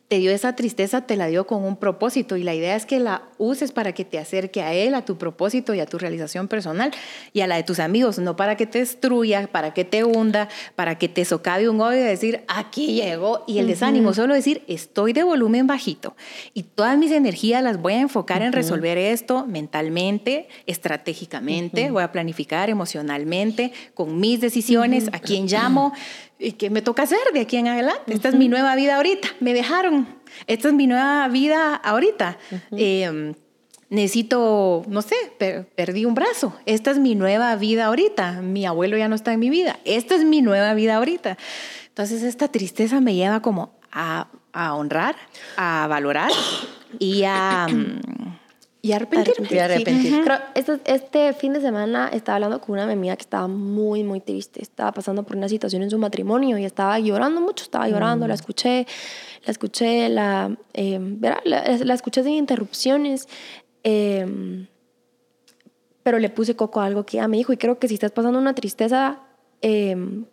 te 0.09 0.17
dio 0.17 0.31
esa 0.31 0.55
tristeza, 0.55 1.01
te 1.01 1.15
la 1.15 1.27
dio 1.27 1.45
con 1.45 1.63
un 1.63 1.77
propósito 1.77 2.35
y 2.35 2.41
la 2.41 2.55
idea 2.55 2.75
es 2.75 2.87
que 2.87 2.99
la 2.99 3.21
uses 3.37 3.71
para 3.71 3.93
que 3.93 4.05
te 4.05 4.17
acerque 4.17 4.63
a 4.63 4.73
él, 4.73 4.95
a 4.95 5.05
tu 5.05 5.19
propósito 5.19 5.75
y 5.75 5.79
a 5.81 5.85
tu 5.85 5.99
realización 5.99 6.47
personal 6.47 6.91
y 7.31 7.41
a 7.41 7.47
la 7.47 7.57
de 7.57 7.63
tus 7.63 7.79
amigos, 7.79 8.17
no 8.17 8.35
para 8.35 8.57
que 8.57 8.65
te 8.65 8.79
destruya, 8.79 9.47
para 9.51 9.71
que 9.75 9.85
te 9.85 10.03
hunda, 10.03 10.49
para 10.75 10.97
que 10.97 11.09
te 11.09 11.25
socave 11.25 11.69
un 11.69 11.79
odio 11.79 11.99
y 11.99 12.03
decir, 12.03 12.43
aquí 12.47 12.95
llegó 12.95 13.43
y 13.45 13.59
el 13.59 13.67
desánimo, 13.67 14.15
solo 14.15 14.33
decir, 14.33 14.63
estoy 14.67 15.13
de 15.13 15.21
volumen 15.21 15.67
bajito 15.67 16.15
y 16.55 16.63
todas 16.63 16.97
mis 16.97 17.11
energías 17.11 17.61
las 17.61 17.79
voy 17.79 17.93
a 17.93 17.99
enfocar 17.99 18.41
en 18.41 18.51
resolver 18.51 18.97
esto 18.97 19.45
mentalmente, 19.45 20.47
estratégicamente, 20.65 21.91
voy 21.91 22.01
a 22.01 22.11
planificar 22.11 22.71
emocionalmente, 22.71 23.73
con 23.93 24.19
mis 24.19 24.41
decisiones, 24.41 25.09
a 25.13 25.19
quién 25.19 25.45
llamo 25.45 25.93
¿Y 26.41 26.53
qué 26.53 26.69
me 26.69 26.81
toca 26.81 27.03
hacer 27.03 27.19
de 27.33 27.41
aquí 27.41 27.57
en 27.57 27.67
adelante? 27.67 28.13
Esta 28.13 28.29
es 28.29 28.35
mi 28.35 28.47
nueva 28.47 28.73
vida 28.75 28.95
ahorita. 28.95 29.27
Me 29.41 29.53
dejaron. 29.53 29.98
Esta 30.47 30.67
es 30.69 30.73
mi 30.73 30.87
nueva 30.87 31.27
vida 31.27 31.75
ahorita. 31.75 32.37
Em, 32.71 33.33
necesito, 33.89 34.83
no 34.87 35.01
sé, 35.01 35.15
perdí 35.75 36.05
un 36.05 36.15
brazo. 36.15 36.55
Esta 36.65 36.91
es 36.91 36.99
mi 36.99 37.15
nueva 37.15 37.55
vida 37.55 37.85
ahorita. 37.85 38.41
Mi 38.41 38.65
abuelo 38.65 38.97
ya 38.97 39.07
no 39.07 39.15
está 39.15 39.33
en 39.33 39.39
mi 39.39 39.49
vida. 39.49 39.79
Esta 39.85 40.15
es 40.15 40.23
mi 40.23 40.41
nueva 40.41 40.73
vida 40.73 40.95
ahorita. 40.95 41.37
Entonces 41.87 42.23
esta 42.23 42.47
tristeza 42.47 43.01
me 43.01 43.15
lleva 43.15 43.41
como 43.41 43.77
a, 43.91 44.27
a 44.53 44.75
honrar, 44.75 45.15
a 45.57 45.87
valorar 45.87 46.31
y 46.99 47.23
a... 47.23 47.67
Y 48.81 48.93
arrepentirme. 48.93 49.47
Y 49.51 49.57
arrepentir. 49.57 50.23
este, 50.55 50.79
este, 50.85 51.33
fin 51.33 51.51
de 51.51 51.59
semana 51.59 52.09
estaba 52.13 52.37
hablando 52.37 52.61
con 52.61 52.73
una 52.79 52.89
amiga 52.89 53.15
que 53.17 53.23
estaba 53.23 53.47
muy, 53.47 54.03
muy 54.03 54.21
triste. 54.21 54.61
Estaba 54.61 54.93
pasando 54.93 55.23
por 55.23 55.35
una 55.35 55.49
situación 55.49 55.83
en 55.83 55.89
su 55.89 55.97
matrimonio 55.97 56.57
y 56.57 56.63
estaba 56.63 56.97
llorando 56.97 57.41
mucho. 57.41 57.63
Estaba 57.65 57.89
llorando, 57.89 58.25
la 58.25 58.35
mm. 58.35 58.39
escuché, 58.39 58.87
la 59.45 59.51
escuché, 59.51 60.09
la, 60.09 60.55
eh, 60.73 60.99
la, 61.43 61.93
escuché 61.93 62.23
sin 62.23 62.33
interrupciones. 62.35 63.27
Em, 63.83 64.67
pero 66.01 66.17
le 66.17 66.29
puse 66.29 66.55
coco 66.55 66.79
a 66.79 66.85
algo 66.85 67.05
que 67.05 67.17
ella 67.17 67.27
me 67.27 67.37
dijo 67.37 67.51
y 67.51 67.57
creo 67.57 67.79
que 67.79 67.89
si 67.89 67.95
estás 67.95 68.11
pasando 68.11 68.39
una 68.39 68.55
tristeza, 68.55 69.19
em, 69.61 70.25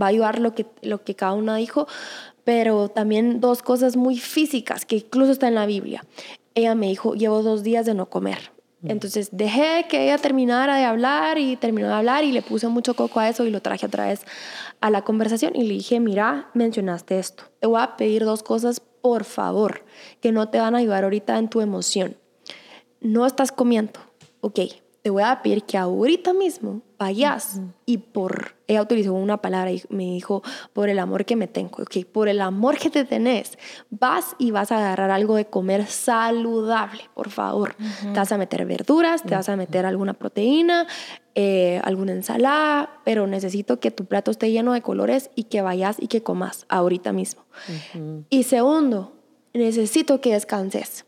va 0.00 0.06
a 0.06 0.08
ayudar 0.08 0.40
lo 0.40 0.54
que, 0.54 0.66
lo 0.82 1.04
que 1.04 1.14
cada 1.14 1.34
una 1.34 1.56
dijo, 1.56 1.86
pero 2.42 2.88
también 2.88 3.40
dos 3.40 3.62
cosas 3.62 3.96
muy 3.96 4.18
físicas 4.18 4.84
que 4.84 4.96
incluso 4.96 5.30
está 5.30 5.46
en 5.46 5.54
la 5.54 5.66
Biblia 5.66 6.04
ella 6.54 6.74
me 6.74 6.88
dijo, 6.88 7.14
llevo 7.14 7.42
dos 7.42 7.62
días 7.62 7.86
de 7.86 7.94
no 7.94 8.06
comer. 8.08 8.52
Entonces 8.84 9.28
dejé 9.30 9.86
que 9.88 10.04
ella 10.04 10.18
terminara 10.18 10.76
de 10.76 10.84
hablar 10.84 11.38
y 11.38 11.54
terminó 11.56 11.86
de 11.86 11.94
hablar 11.94 12.24
y 12.24 12.32
le 12.32 12.42
puse 12.42 12.66
mucho 12.66 12.94
coco 12.94 13.20
a 13.20 13.28
eso 13.28 13.44
y 13.44 13.50
lo 13.50 13.62
traje 13.62 13.86
otra 13.86 14.06
vez 14.06 14.24
a 14.80 14.90
la 14.90 15.02
conversación 15.02 15.54
y 15.54 15.62
le 15.62 15.74
dije, 15.74 16.00
mira, 16.00 16.50
mencionaste 16.54 17.18
esto. 17.18 17.44
Te 17.60 17.68
voy 17.68 17.80
a 17.80 17.96
pedir 17.96 18.24
dos 18.24 18.42
cosas, 18.42 18.80
por 18.80 19.22
favor, 19.22 19.84
que 20.20 20.32
no 20.32 20.48
te 20.48 20.58
van 20.58 20.74
a 20.74 20.78
ayudar 20.78 21.04
ahorita 21.04 21.38
en 21.38 21.48
tu 21.48 21.60
emoción. 21.60 22.16
No 23.00 23.24
estás 23.24 23.52
comiendo, 23.52 24.00
ok. 24.40 24.60
Te 25.02 25.10
voy 25.10 25.22
a 25.22 25.42
pedir 25.42 25.62
que 25.62 25.78
ahorita 25.78 26.32
mismo 26.32 26.82
vayas 27.02 27.60
y 27.84 27.98
por, 27.98 28.54
ella 28.68 28.82
utilizó 28.82 29.12
una 29.12 29.38
palabra 29.38 29.72
y 29.72 29.82
me 29.90 30.04
dijo, 30.04 30.42
por 30.72 30.88
el 30.88 31.00
amor 31.00 31.24
que 31.24 31.34
me 31.34 31.48
tengo, 31.48 31.82
ok, 31.82 32.06
por 32.10 32.28
el 32.28 32.40
amor 32.40 32.78
que 32.78 32.90
te 32.90 33.04
tenés, 33.04 33.58
vas 33.90 34.36
y 34.38 34.52
vas 34.52 34.70
a 34.70 34.78
agarrar 34.78 35.10
algo 35.10 35.34
de 35.34 35.46
comer 35.46 35.86
saludable, 35.86 37.02
por 37.14 37.30
favor. 37.30 37.74
Te 38.02 38.18
vas 38.18 38.30
a 38.30 38.38
meter 38.38 38.64
verduras, 38.66 39.22
te 39.24 39.34
vas 39.34 39.48
a 39.48 39.56
meter 39.56 39.84
alguna 39.84 40.14
proteína, 40.14 40.86
eh, 41.34 41.80
alguna 41.82 42.12
ensalada, 42.12 43.00
pero 43.04 43.26
necesito 43.26 43.80
que 43.80 43.90
tu 43.90 44.04
plato 44.04 44.30
esté 44.30 44.52
lleno 44.52 44.72
de 44.72 44.82
colores 44.82 45.30
y 45.34 45.44
que 45.44 45.60
vayas 45.60 45.96
y 45.98 46.06
que 46.06 46.22
comas 46.22 46.66
ahorita 46.68 47.12
mismo. 47.12 47.44
Y 48.30 48.44
segundo, 48.44 49.12
necesito 49.52 50.20
que 50.20 50.34
descanses 50.34 51.04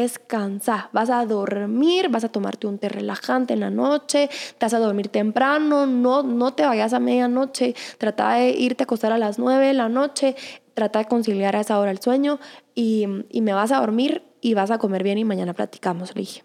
descansa, 0.00 0.90
vas 0.92 1.10
a 1.10 1.24
dormir, 1.26 2.08
vas 2.08 2.24
a 2.24 2.28
tomarte 2.28 2.66
un 2.66 2.78
té 2.78 2.88
relajante 2.88 3.54
en 3.54 3.60
la 3.60 3.70
noche, 3.70 4.28
te 4.58 4.66
vas 4.66 4.74
a 4.74 4.78
dormir 4.78 5.08
temprano, 5.08 5.86
no, 5.86 6.22
no 6.22 6.52
te 6.54 6.64
vayas 6.64 6.92
a 6.92 7.00
medianoche, 7.00 7.74
trata 7.98 8.34
de 8.34 8.50
irte 8.50 8.82
a 8.82 8.84
acostar 8.84 9.12
a 9.12 9.18
las 9.18 9.38
9 9.38 9.66
de 9.66 9.74
la 9.74 9.88
noche, 9.88 10.36
trata 10.74 10.98
de 11.00 11.04
conciliar 11.06 11.56
a 11.56 11.60
esa 11.60 11.78
hora 11.78 11.90
el 11.90 12.00
sueño 12.00 12.38
y, 12.74 13.06
y 13.30 13.40
me 13.40 13.52
vas 13.52 13.72
a 13.72 13.80
dormir 13.80 14.22
y 14.40 14.54
vas 14.54 14.70
a 14.70 14.78
comer 14.78 15.02
bien 15.02 15.18
y 15.18 15.24
mañana 15.24 15.54
platicamos, 15.54 16.14
le 16.14 16.20
dije. 16.20 16.44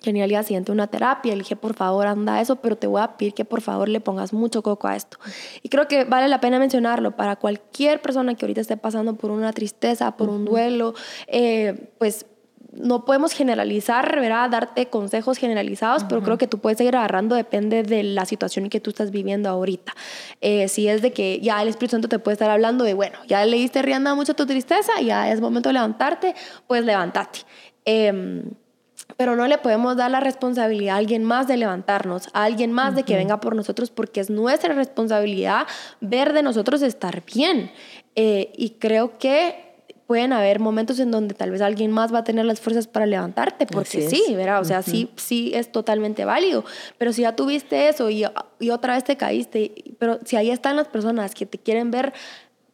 Tenía 0.00 0.24
al 0.24 0.28
día 0.28 0.42
siguiente 0.42 0.72
una 0.72 0.86
terapia, 0.86 1.32
le 1.32 1.38
dije, 1.38 1.56
por 1.56 1.74
favor, 1.74 2.06
anda 2.06 2.40
eso, 2.40 2.56
pero 2.56 2.76
te 2.76 2.86
voy 2.86 3.00
a 3.00 3.16
pedir 3.16 3.32
que 3.32 3.44
por 3.44 3.62
favor 3.62 3.88
le 3.88 4.00
pongas 4.00 4.32
mucho 4.32 4.62
coco 4.62 4.86
a 4.88 4.94
esto. 4.94 5.18
Y 5.62 5.70
creo 5.70 5.88
que 5.88 6.04
vale 6.04 6.28
la 6.28 6.40
pena 6.40 6.58
mencionarlo 6.58 7.16
para 7.16 7.36
cualquier 7.36 8.02
persona 8.02 8.34
que 8.34 8.44
ahorita 8.44 8.60
esté 8.60 8.76
pasando 8.76 9.16
por 9.16 9.30
una 9.30 9.52
tristeza, 9.52 10.16
por 10.16 10.28
un 10.28 10.44
duelo, 10.44 10.94
eh, 11.26 11.90
pues 11.98 12.26
no 12.78 13.04
podemos 13.04 13.32
generalizar, 13.32 14.20
¿verdad? 14.20 14.50
Darte 14.50 14.86
consejos 14.86 15.38
generalizados, 15.38 16.04
pero 16.04 16.22
creo 16.22 16.38
que 16.38 16.46
tú 16.46 16.58
puedes 16.58 16.78
seguir 16.78 16.96
agarrando, 16.96 17.34
depende 17.34 17.82
de 17.82 18.02
la 18.02 18.26
situación 18.26 18.68
que 18.68 18.80
tú 18.80 18.90
estás 18.90 19.10
viviendo 19.10 19.48
ahorita. 19.48 19.94
Eh, 20.40 20.68
si 20.68 20.88
es 20.88 21.02
de 21.02 21.12
que 21.12 21.40
ya 21.40 21.62
el 21.62 21.68
Espíritu 21.68 21.92
Santo 21.92 22.08
te 22.08 22.18
puede 22.18 22.34
estar 22.34 22.50
hablando 22.50 22.84
de, 22.84 22.94
bueno, 22.94 23.18
ya 23.26 23.44
le 23.44 23.56
diste 23.56 23.82
rienda 23.82 24.14
mucho 24.14 24.32
a 24.32 24.36
tu 24.36 24.46
tristeza, 24.46 25.00
ya 25.00 25.30
es 25.30 25.40
momento 25.40 25.68
de 25.68 25.74
levantarte, 25.74 26.34
pues 26.66 26.84
levántate. 26.84 27.40
Em, 27.84 28.42
pero 29.16 29.36
no 29.36 29.46
le 29.46 29.58
podemos 29.58 29.96
dar 29.96 30.10
la 30.10 30.20
responsabilidad 30.20 30.96
a 30.96 30.98
alguien 30.98 31.24
más 31.24 31.46
de 31.46 31.56
levantarnos, 31.56 32.28
a 32.32 32.44
alguien 32.44 32.72
más 32.72 32.94
de 32.94 33.04
que 33.04 33.16
venga 33.16 33.40
por 33.40 33.54
nosotros, 33.54 33.90
porque 33.90 34.20
es 34.20 34.30
nuestra 34.30 34.74
responsabilidad 34.74 35.66
ver 36.00 36.32
de 36.32 36.42
nosotros 36.42 36.82
estar 36.82 37.22
bien. 37.24 37.70
Eh, 38.14 38.52
y 38.56 38.70
creo 38.70 39.18
que 39.18 39.65
pueden 40.06 40.32
haber 40.32 40.60
momentos 40.60 40.98
en 41.00 41.10
donde 41.10 41.34
tal 41.34 41.50
vez 41.50 41.60
alguien 41.60 41.90
más 41.90 42.14
va 42.14 42.18
a 42.18 42.24
tener 42.24 42.44
las 42.44 42.60
fuerzas 42.60 42.86
para 42.86 43.06
levantarte, 43.06 43.66
porque 43.66 44.08
sí, 44.08 44.22
¿verdad? 44.34 44.60
O 44.60 44.64
sea, 44.64 44.82
sí, 44.82 45.10
sí 45.16 45.52
es 45.54 45.72
totalmente 45.72 46.24
válido, 46.24 46.64
pero 46.96 47.12
si 47.12 47.22
ya 47.22 47.34
tuviste 47.34 47.88
eso 47.88 48.08
y, 48.08 48.24
y, 48.60 48.70
otra 48.70 48.94
vez 48.94 49.04
te 49.04 49.16
caíste, 49.16 49.72
pero 49.98 50.20
si 50.24 50.36
ahí 50.36 50.50
están 50.50 50.76
las 50.76 50.88
personas 50.88 51.34
que 51.34 51.46
te 51.46 51.58
quieren 51.58 51.90
ver 51.90 52.12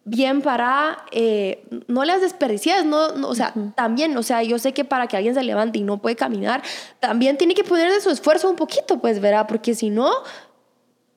bien 0.05 0.43
para, 0.43 1.05
eh, 1.13 1.65
no 1.87 2.05
las 2.05 2.21
desperdicies, 2.21 2.85
no, 2.85 3.07
o 3.27 3.35
sea, 3.35 3.55
también, 3.77 4.17
o 4.17 4.23
sea, 4.23 4.43
yo 4.43 4.59
sé 4.59 4.75
que 4.75 4.85
para 4.85 5.07
que 5.07 5.17
alguien 5.17 5.35
se 5.35 5.43
levante 5.43 5.79
y 5.79 5.83
no 5.83 5.99
puede 5.99 6.17
caminar, 6.17 6.63
también 7.01 7.39
tiene 7.39 7.55
que 7.55 7.65
poner 7.65 7.91
de 7.91 8.01
su 8.01 8.11
esfuerzo 8.11 8.51
un 8.51 8.57
poquito, 8.57 8.99
pues, 8.99 9.21
¿verdad? 9.21 9.47
Porque 9.47 9.75
si 9.75 9.91
no, 9.91 10.11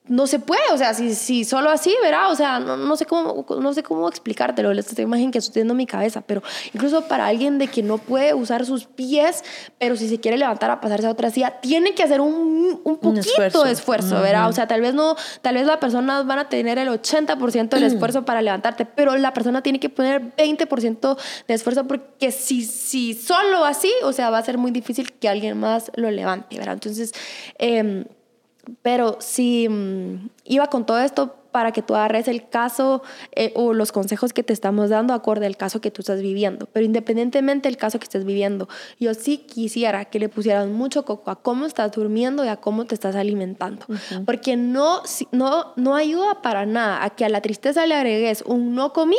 no 0.08 0.26
se 0.26 0.38
puede, 0.38 0.62
o 0.72 0.78
sea, 0.78 0.94
si, 0.94 1.14
si 1.14 1.44
solo 1.44 1.70
así, 1.70 1.94
¿verdad? 2.02 2.30
O 2.30 2.34
sea, 2.34 2.58
no, 2.58 2.76
no, 2.76 2.96
sé 2.96 3.06
cómo, 3.06 3.44
no 3.60 3.72
sé 3.72 3.82
cómo 3.82 4.08
explicártelo, 4.08 4.70
esta 4.72 5.02
imagen 5.02 5.30
que 5.30 5.38
estoy 5.38 5.54
teniendo 5.54 5.72
en 5.72 5.78
mi 5.78 5.86
cabeza, 5.86 6.20
pero 6.20 6.42
incluso 6.72 7.08
para 7.08 7.26
alguien 7.26 7.58
de 7.58 7.68
que 7.68 7.82
no 7.82 7.98
puede 7.98 8.34
usar 8.34 8.64
sus 8.64 8.84
pies, 8.84 9.42
pero 9.78 9.96
si 9.96 10.08
se 10.08 10.20
quiere 10.20 10.38
levantar 10.38 10.70
a 10.70 10.80
pasarse 10.80 11.06
a 11.06 11.10
otra 11.10 11.30
silla, 11.30 11.60
tiene 11.60 11.94
que 11.94 12.02
hacer 12.02 12.20
un, 12.20 12.80
un 12.84 12.96
poquito 12.98 13.64
de 13.64 13.72
esfuerzo, 13.72 14.20
¿verdad? 14.20 14.48
O 14.48 14.52
sea, 14.52 14.66
tal 14.66 14.80
vez 14.80 14.94
no, 14.94 15.16
tal 15.42 15.56
vez 15.56 15.66
la 15.66 15.80
persona 15.80 16.22
van 16.22 16.38
a 16.38 16.48
tener 16.48 16.78
el 16.78 16.88
80% 16.88 17.68
del 17.68 17.84
esfuerzo 17.84 18.24
para 18.24 18.42
levantarte, 18.42 18.86
pero 18.86 19.16
la 19.16 19.32
persona 19.32 19.62
tiene 19.62 19.80
que 19.80 19.88
poner 19.88 20.36
20% 20.36 21.16
de 21.48 21.54
esfuerzo 21.54 21.86
porque 21.86 22.30
si, 22.30 22.64
si 22.64 23.14
solo 23.14 23.64
así, 23.64 23.92
o 24.04 24.12
sea, 24.12 24.30
va 24.30 24.38
a 24.38 24.42
ser 24.42 24.58
muy 24.58 24.70
difícil 24.70 25.12
que 25.12 25.28
alguien 25.28 25.58
más 25.58 25.90
lo 25.96 26.10
levante, 26.10 26.58
¿verdad? 26.58 26.74
Entonces, 26.74 27.12
eh, 27.58 28.04
pero 28.82 29.16
si 29.20 29.68
mm, 29.68 30.30
iba 30.44 30.66
con 30.68 30.86
todo 30.86 30.98
esto 31.00 31.36
para 31.56 31.72
que 31.72 31.80
tú 31.80 31.94
agarres 31.94 32.28
el 32.28 32.50
caso 32.50 33.02
eh, 33.32 33.50
o 33.54 33.72
los 33.72 33.90
consejos 33.90 34.34
que 34.34 34.42
te 34.42 34.52
estamos 34.52 34.90
dando 34.90 35.14
acorde 35.14 35.46
al 35.46 35.56
caso 35.56 35.80
que 35.80 35.90
tú 35.90 36.02
estás 36.02 36.20
viviendo. 36.20 36.68
Pero 36.70 36.84
independientemente 36.84 37.66
del 37.66 37.78
caso 37.78 37.98
que 37.98 38.04
estés 38.04 38.26
viviendo, 38.26 38.68
yo 39.00 39.14
sí 39.14 39.38
quisiera 39.38 40.04
que 40.04 40.18
le 40.18 40.28
pusieras 40.28 40.68
mucho 40.68 41.06
coco 41.06 41.30
a 41.30 41.36
cómo 41.36 41.64
estás 41.64 41.92
durmiendo 41.92 42.44
y 42.44 42.48
a 42.48 42.56
cómo 42.56 42.84
te 42.84 42.94
estás 42.94 43.16
alimentando. 43.16 43.86
Porque 44.26 44.58
no, 44.58 45.00
no, 45.32 45.72
no 45.76 45.96
ayuda 45.96 46.42
para 46.42 46.66
nada 46.66 47.02
a 47.02 47.08
que 47.08 47.24
a 47.24 47.30
la 47.30 47.40
tristeza 47.40 47.86
le 47.86 47.94
agregues 47.94 48.42
un 48.46 48.74
no 48.74 48.92
comí 48.92 49.16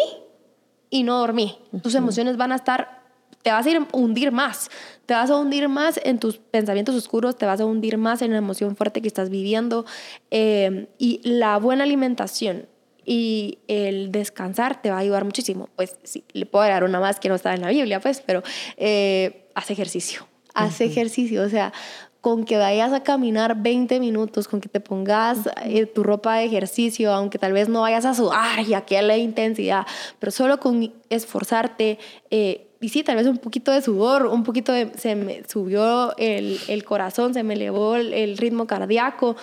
y 0.92 1.02
no 1.02 1.18
dormí. 1.18 1.58
Tus 1.82 1.96
emociones 1.96 2.38
van 2.38 2.52
a 2.52 2.56
estar, 2.56 2.97
te 3.42 3.52
vas 3.52 3.66
a 3.66 3.70
ir 3.70 3.88
hundir 3.94 4.32
más 4.32 4.70
te 5.08 5.14
vas 5.14 5.32
a 5.32 5.38
hundir 5.38 5.70
más 5.70 6.00
en 6.04 6.20
tus 6.20 6.38
pensamientos 6.38 6.94
oscuros, 6.94 7.38
te 7.38 7.46
vas 7.46 7.62
a 7.62 7.66
hundir 7.66 7.98
más 7.98 8.22
en 8.22 8.32
la 8.32 8.38
emoción 8.38 8.76
fuerte 8.76 9.02
que 9.02 9.08
estás 9.08 9.30
viviendo. 9.30 9.86
Eh, 10.32 10.90
y 10.98 11.22
la 11.24 11.58
buena 11.58 11.86
alimentación 11.86 12.68
y 13.06 13.60
el 13.70 14.12
descansar 14.12 14.82
te 14.82 14.90
va 14.90 14.98
a 14.98 15.00
ayudar 15.00 15.24
muchísimo. 15.24 15.70
Pues 15.78 15.96
sí, 16.04 16.26
le 16.34 16.46
puedo 16.46 16.68
dar 16.68 16.84
una 16.84 17.00
más 17.00 17.22
que 17.22 17.30
no 17.30 17.36
está 17.36 17.54
en 17.54 17.62
la 17.62 17.70
Biblia, 17.70 18.02
pues, 18.02 18.22
pero 18.24 18.44
eh, 18.76 19.48
haz 19.56 19.72
ejercicio. 19.72 20.28
Haz 20.54 20.82
ejercicio, 20.82 21.44
o 21.44 21.50
sea, 21.50 21.72
con 22.20 22.44
que 22.44 22.58
vayas 22.58 22.92
a 22.92 23.04
caminar 23.04 23.62
20 23.62 24.00
minutos, 24.02 24.48
con 24.50 24.60
que 24.60 24.68
te 24.68 24.82
pongas 24.82 25.38
eh, 25.64 25.86
tu 25.86 26.04
ropa 26.04 26.36
de 26.36 26.46
ejercicio, 26.46 27.14
aunque 27.14 27.38
tal 27.38 27.54
vez 27.54 27.70
no 27.70 27.82
vayas 27.82 28.04
a 28.04 28.14
sudar 28.14 28.60
y 28.68 28.74
a 28.74 29.02
la 29.04 29.18
intensidad, 29.18 29.86
pero 30.20 30.32
solo 30.32 30.60
con 30.60 30.94
esforzarte, 31.10 32.00
eh, 32.32 32.67
y 32.80 32.90
sí, 32.90 33.04
tal 33.04 33.16
vez 33.16 33.28
un 33.28 33.38
poquito 33.38 33.72
de 33.72 33.82
sudor, 33.82 34.26
un 34.28 34.44
poquito 34.44 34.72
de, 34.72 34.92
se 34.98 35.16
me 35.16 35.44
subió 35.48 36.16
el, 36.18 36.60
el 36.68 36.84
corazón, 36.84 37.34
se 37.34 37.44
me 37.44 37.56
elevó 37.56 37.96
el, 37.96 38.38
ritmo 38.38 38.68
cardíaco, 38.68 39.36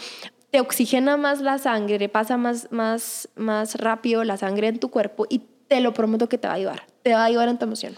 te 0.51 0.61
oxigena 0.61 1.17
más 1.17 1.41
la 1.41 1.59
sangre, 1.59 2.09
pasa 2.09 2.37
más, 2.37 2.69
más, 2.71 3.29
más 3.35 3.75
rápido 3.77 4.25
la 4.25 4.37
sangre 4.37 4.69
en 4.69 4.79
tu 4.79 4.91
cuerpo 4.91 5.27
y 5.29 5.43
te 5.69 5.81
lo 5.81 5.93
prometo 5.93 6.29
que 6.29 6.39
te 6.39 6.47
va 6.47 6.55
a 6.55 6.57
ayudar, 6.57 6.87
te 7.03 7.13
va 7.13 7.23
a 7.23 7.25
ayudar 7.25 7.49
en 7.49 7.59
tu 7.59 7.65
emoción. 7.65 7.95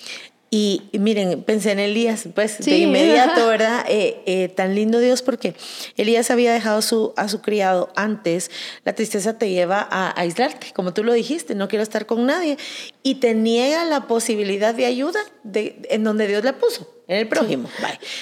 Y 0.59 0.89
miren, 0.95 1.43
pensé 1.43 1.73
en 1.73 1.81
Elías, 1.81 2.27
pues 2.35 2.61
de 2.61 2.79
inmediato, 2.79 3.47
¿verdad? 3.49 3.85
Eh, 3.91 4.23
eh, 4.25 4.49
tan 4.49 4.75
lindo 4.75 5.01
Dios 5.01 5.21
porque 5.21 5.55
Elías 5.99 6.31
había 6.31 6.51
dejado 6.51 6.81
su, 6.81 7.13
a 7.19 7.29
su 7.29 7.43
criado 7.43 7.93
antes. 7.95 8.51
La 8.83 8.95
tristeza 8.95 9.37
te 9.37 9.51
lleva 9.51 9.87
a, 9.91 10.19
aislarte, 10.19 10.69
como 10.73 10.95
tú 10.95 11.05
lo 11.05 11.13
dijiste, 11.13 11.55
no 11.55 11.69
quiero 11.69 11.83
estar 11.83 12.07
con 12.07 12.25
nadie. 12.25 12.57
Y 13.03 13.17
te 13.17 13.35
niega 13.35 13.85
la 13.85 14.07
posibilidad 14.07 14.75
de 14.75 14.87
ayuda 14.87 15.21
de, 15.43 15.83
en 15.91 16.05
donde 16.05 16.27
Dios 16.27 16.43
la 16.43 16.55
puso, 16.57 16.91
en 17.07 17.19
el 17.19 17.29
prójimo. 17.29 17.69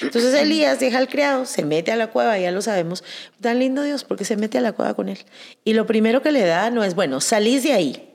Entonces 0.01 0.33
Elías 0.41 0.77
deja 0.81 0.97
al 0.97 1.07
criado, 1.07 1.45
se 1.45 1.63
mete 1.63 1.93
a 1.93 1.95
la 1.95 2.07
cueva, 2.07 2.37
ya 2.37 2.51
lo 2.51 2.61
sabemos. 2.61 3.05
Tan 3.39 3.59
lindo 3.59 3.81
Dios 3.81 4.03
porque 4.03 4.25
se 4.25 4.35
mete 4.35 4.57
a 4.57 4.61
la 4.61 4.73
cueva 4.73 4.93
con 4.93 5.07
él. 5.07 5.19
Y 5.63 5.71
lo 5.71 5.85
primero 5.85 6.21
que 6.21 6.33
le 6.33 6.41
da 6.41 6.69
no 6.69 6.83
es, 6.83 6.95
bueno, 6.95 7.21
salís 7.21 7.63
de 7.63 7.71
ahí. 7.71 8.11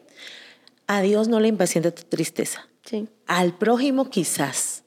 A 0.86 1.00
Dios 1.00 1.28
no 1.28 1.40
le 1.40 1.48
impacienta 1.48 1.90
tu 1.90 2.02
tristeza 2.02 2.69
al 3.26 3.56
prójimo 3.56 4.10
quizás, 4.10 4.84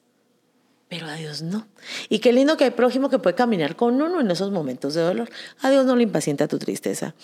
pero 0.90 1.08
a 1.08 1.16
Dios 1.16 1.42
no. 1.42 1.66
Y 2.08 2.20
qué 2.20 2.32
lindo 2.32 2.56
que 2.56 2.66
hay 2.66 2.70
prójimo 2.70 3.10
que 3.10 3.18
puede 3.18 3.36
caminar 3.36 3.76
con 3.76 4.00
uno 4.00 4.22
en 4.22 4.30
esos 4.30 4.52
momentos 4.52 4.94
de 4.94 5.02
dolor. 5.02 5.28
A 5.62 5.72
Dios 5.72 5.88
no 5.88 5.96
le 5.96 6.04
impacienta 6.04 6.48
tu 6.48 6.60
tristeza. 6.60 7.16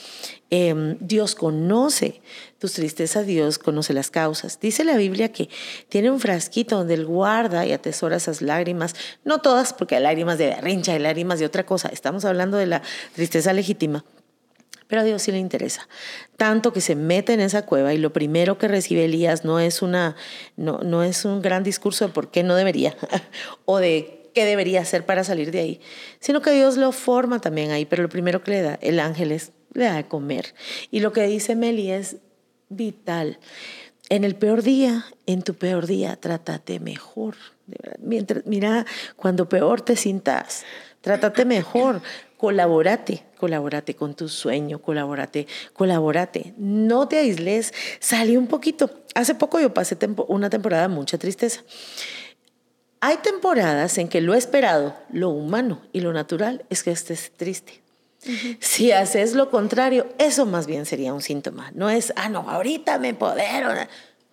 Em, 0.49 0.97
Dios 0.99 1.35
conoce 1.35 2.21
tus 2.57 2.73
tristezas, 2.73 3.27
Dios 3.27 3.59
conoce 3.59 3.93
las 3.93 4.09
causas. 4.09 4.59
Dice 4.59 4.83
la 4.83 4.97
Biblia 4.97 5.31
que 5.31 5.49
tiene 5.87 6.09
un 6.09 6.19
frasquito 6.19 6.77
donde 6.77 6.95
Él 6.95 7.05
guarda 7.05 7.63
y 7.65 7.71
atesora 7.71 8.17
esas 8.17 8.41
lágrimas. 8.41 8.95
No 9.23 9.39
todas, 9.39 9.73
porque 9.73 9.95
hay 9.95 10.01
lágrimas 10.01 10.39
de 10.39 10.47
berrincha, 10.47 10.93
hay 10.93 10.99
lágrimas 10.99 11.37
de 11.37 11.45
otra 11.45 11.63
cosa. 11.65 11.89
Estamos 11.89 12.25
hablando 12.25 12.57
de 12.57 12.65
la 12.65 12.81
tristeza 13.13 13.53
legítima. 13.53 14.03
Pero 14.89 15.03
a 15.03 15.05
Dios 15.05 15.21
sí 15.21 15.31
le 15.31 15.37
interesa. 15.37 15.87
Tanto 16.35 16.73
que 16.73 16.81
se 16.81 16.95
mete 16.95 17.33
en 17.33 17.41
esa 17.41 17.63
cueva 17.63 17.93
y 17.93 17.99
lo 17.99 18.11
primero 18.11 18.57
que 18.57 18.67
recibe 18.67 19.05
Elías 19.05 19.45
no 19.45 19.59
es, 19.59 19.83
una, 19.83 20.15
no, 20.57 20.79
no 20.79 21.03
es 21.03 21.25
un 21.25 21.43
gran 21.43 21.63
discurso 21.63 22.07
de 22.07 22.11
por 22.11 22.31
qué 22.31 22.41
no 22.41 22.55
debería 22.55 22.97
o 23.65 23.77
de 23.77 24.31
qué 24.33 24.45
debería 24.45 24.81
hacer 24.81 25.05
para 25.05 25.23
salir 25.23 25.51
de 25.51 25.59
ahí, 25.59 25.81
sino 26.19 26.41
que 26.41 26.51
Dios 26.51 26.75
lo 26.75 26.91
forma 26.91 27.39
también 27.39 27.69
ahí. 27.69 27.85
Pero 27.85 28.01
lo 28.01 28.09
primero 28.09 28.43
que 28.43 28.51
le 28.51 28.61
da 28.63 28.79
el 28.81 28.99
ángel 28.99 29.31
es, 29.31 29.51
le 29.73 29.85
da 29.85 29.93
de 29.93 30.07
comer. 30.07 30.55
Y 30.89 31.01
lo 31.01 31.13
que 31.13 31.27
dice 31.27 31.55
Meli 31.55 31.91
es 31.91 32.17
vital. 32.69 33.37
En 34.09 34.23
el 34.23 34.35
peor 34.35 34.63
día, 34.63 35.05
en 35.27 35.43
tu 35.43 35.53
peor 35.53 35.85
día, 35.85 36.15
trátate 36.15 36.79
mejor. 36.79 37.35
Mientras, 37.99 38.43
mira, 38.47 38.87
cuando 39.15 39.47
peor 39.47 39.81
te 39.81 39.95
sientas, 39.95 40.65
trátate 41.01 41.45
mejor, 41.45 42.01
colaborate, 42.39 43.25
colaborate 43.37 43.97
con 43.97 44.15
tu 44.15 44.29
sueño, 44.29 44.81
colaborate, 44.81 45.45
colaborate, 45.73 46.53
no 46.57 47.05
te 47.05 47.17
aísles, 47.17 47.73
sale 47.99 48.37
un 48.37 48.47
poquito. 48.47 48.89
Hace 49.13 49.35
poco 49.35 49.59
yo 49.59 49.73
pasé 49.73 49.97
una 50.29 50.49
temporada 50.49 50.83
de 50.83 50.87
mucha 50.87 51.17
tristeza. 51.17 51.61
Hay 53.01 53.17
temporadas 53.17 53.97
en 53.97 54.07
que 54.07 54.21
lo 54.21 54.35
esperado, 54.35 54.95
lo 55.11 55.31
humano 55.31 55.81
y 55.91 55.99
lo 55.99 56.13
natural 56.13 56.63
es 56.69 56.81
que 56.81 56.91
estés 56.91 57.33
triste. 57.35 57.81
Si 58.59 58.93
haces 58.93 59.33
lo 59.33 59.49
contrario, 59.49 60.07
eso 60.17 60.45
más 60.45 60.65
bien 60.65 60.85
sería 60.85 61.13
un 61.13 61.21
síntoma. 61.21 61.71
No 61.75 61.89
es, 61.89 62.13
ah, 62.15 62.29
no, 62.29 62.49
ahorita 62.49 62.99
me 62.99 63.09
empodero. 63.09 63.69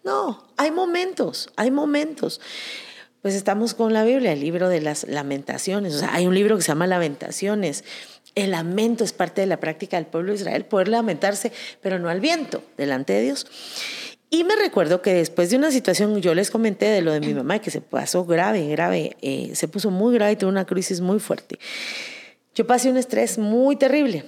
No, 0.04 0.46
hay 0.56 0.70
momentos, 0.70 1.50
hay 1.56 1.72
momentos. 1.72 2.40
Pues 3.26 3.34
estamos 3.34 3.74
con 3.74 3.92
la 3.92 4.04
Biblia, 4.04 4.30
el 4.30 4.38
libro 4.38 4.68
de 4.68 4.80
las 4.80 5.02
lamentaciones. 5.02 5.96
O 5.96 5.98
sea, 5.98 6.14
hay 6.14 6.28
un 6.28 6.34
libro 6.36 6.54
que 6.54 6.62
se 6.62 6.68
llama 6.68 6.86
Lamentaciones. 6.86 7.82
El 8.36 8.52
lamento 8.52 9.02
es 9.02 9.12
parte 9.12 9.40
de 9.40 9.48
la 9.48 9.58
práctica 9.58 9.96
del 9.96 10.06
pueblo 10.06 10.30
de 10.30 10.38
Israel, 10.38 10.64
poder 10.64 10.86
lamentarse, 10.86 11.50
pero 11.82 11.98
no 11.98 12.08
al 12.08 12.20
viento, 12.20 12.62
delante 12.76 13.14
de 13.14 13.22
Dios. 13.22 13.48
Y 14.30 14.44
me 14.44 14.54
recuerdo 14.54 15.02
que 15.02 15.12
después 15.12 15.50
de 15.50 15.56
una 15.56 15.72
situación, 15.72 16.20
yo 16.20 16.36
les 16.36 16.52
comenté 16.52 16.86
de 16.86 17.02
lo 17.02 17.10
de 17.10 17.18
mi 17.18 17.34
mamá, 17.34 17.58
que 17.58 17.72
se 17.72 17.80
pasó 17.80 18.24
grave, 18.24 18.64
grave, 18.68 19.16
eh, 19.22 19.50
se 19.56 19.66
puso 19.66 19.90
muy 19.90 20.14
grave 20.14 20.34
y 20.34 20.36
tuvo 20.36 20.50
una 20.50 20.64
crisis 20.64 21.00
muy 21.00 21.18
fuerte. 21.18 21.58
Yo 22.54 22.64
pasé 22.64 22.90
un 22.90 22.96
estrés 22.96 23.38
muy 23.38 23.74
terrible. 23.74 24.24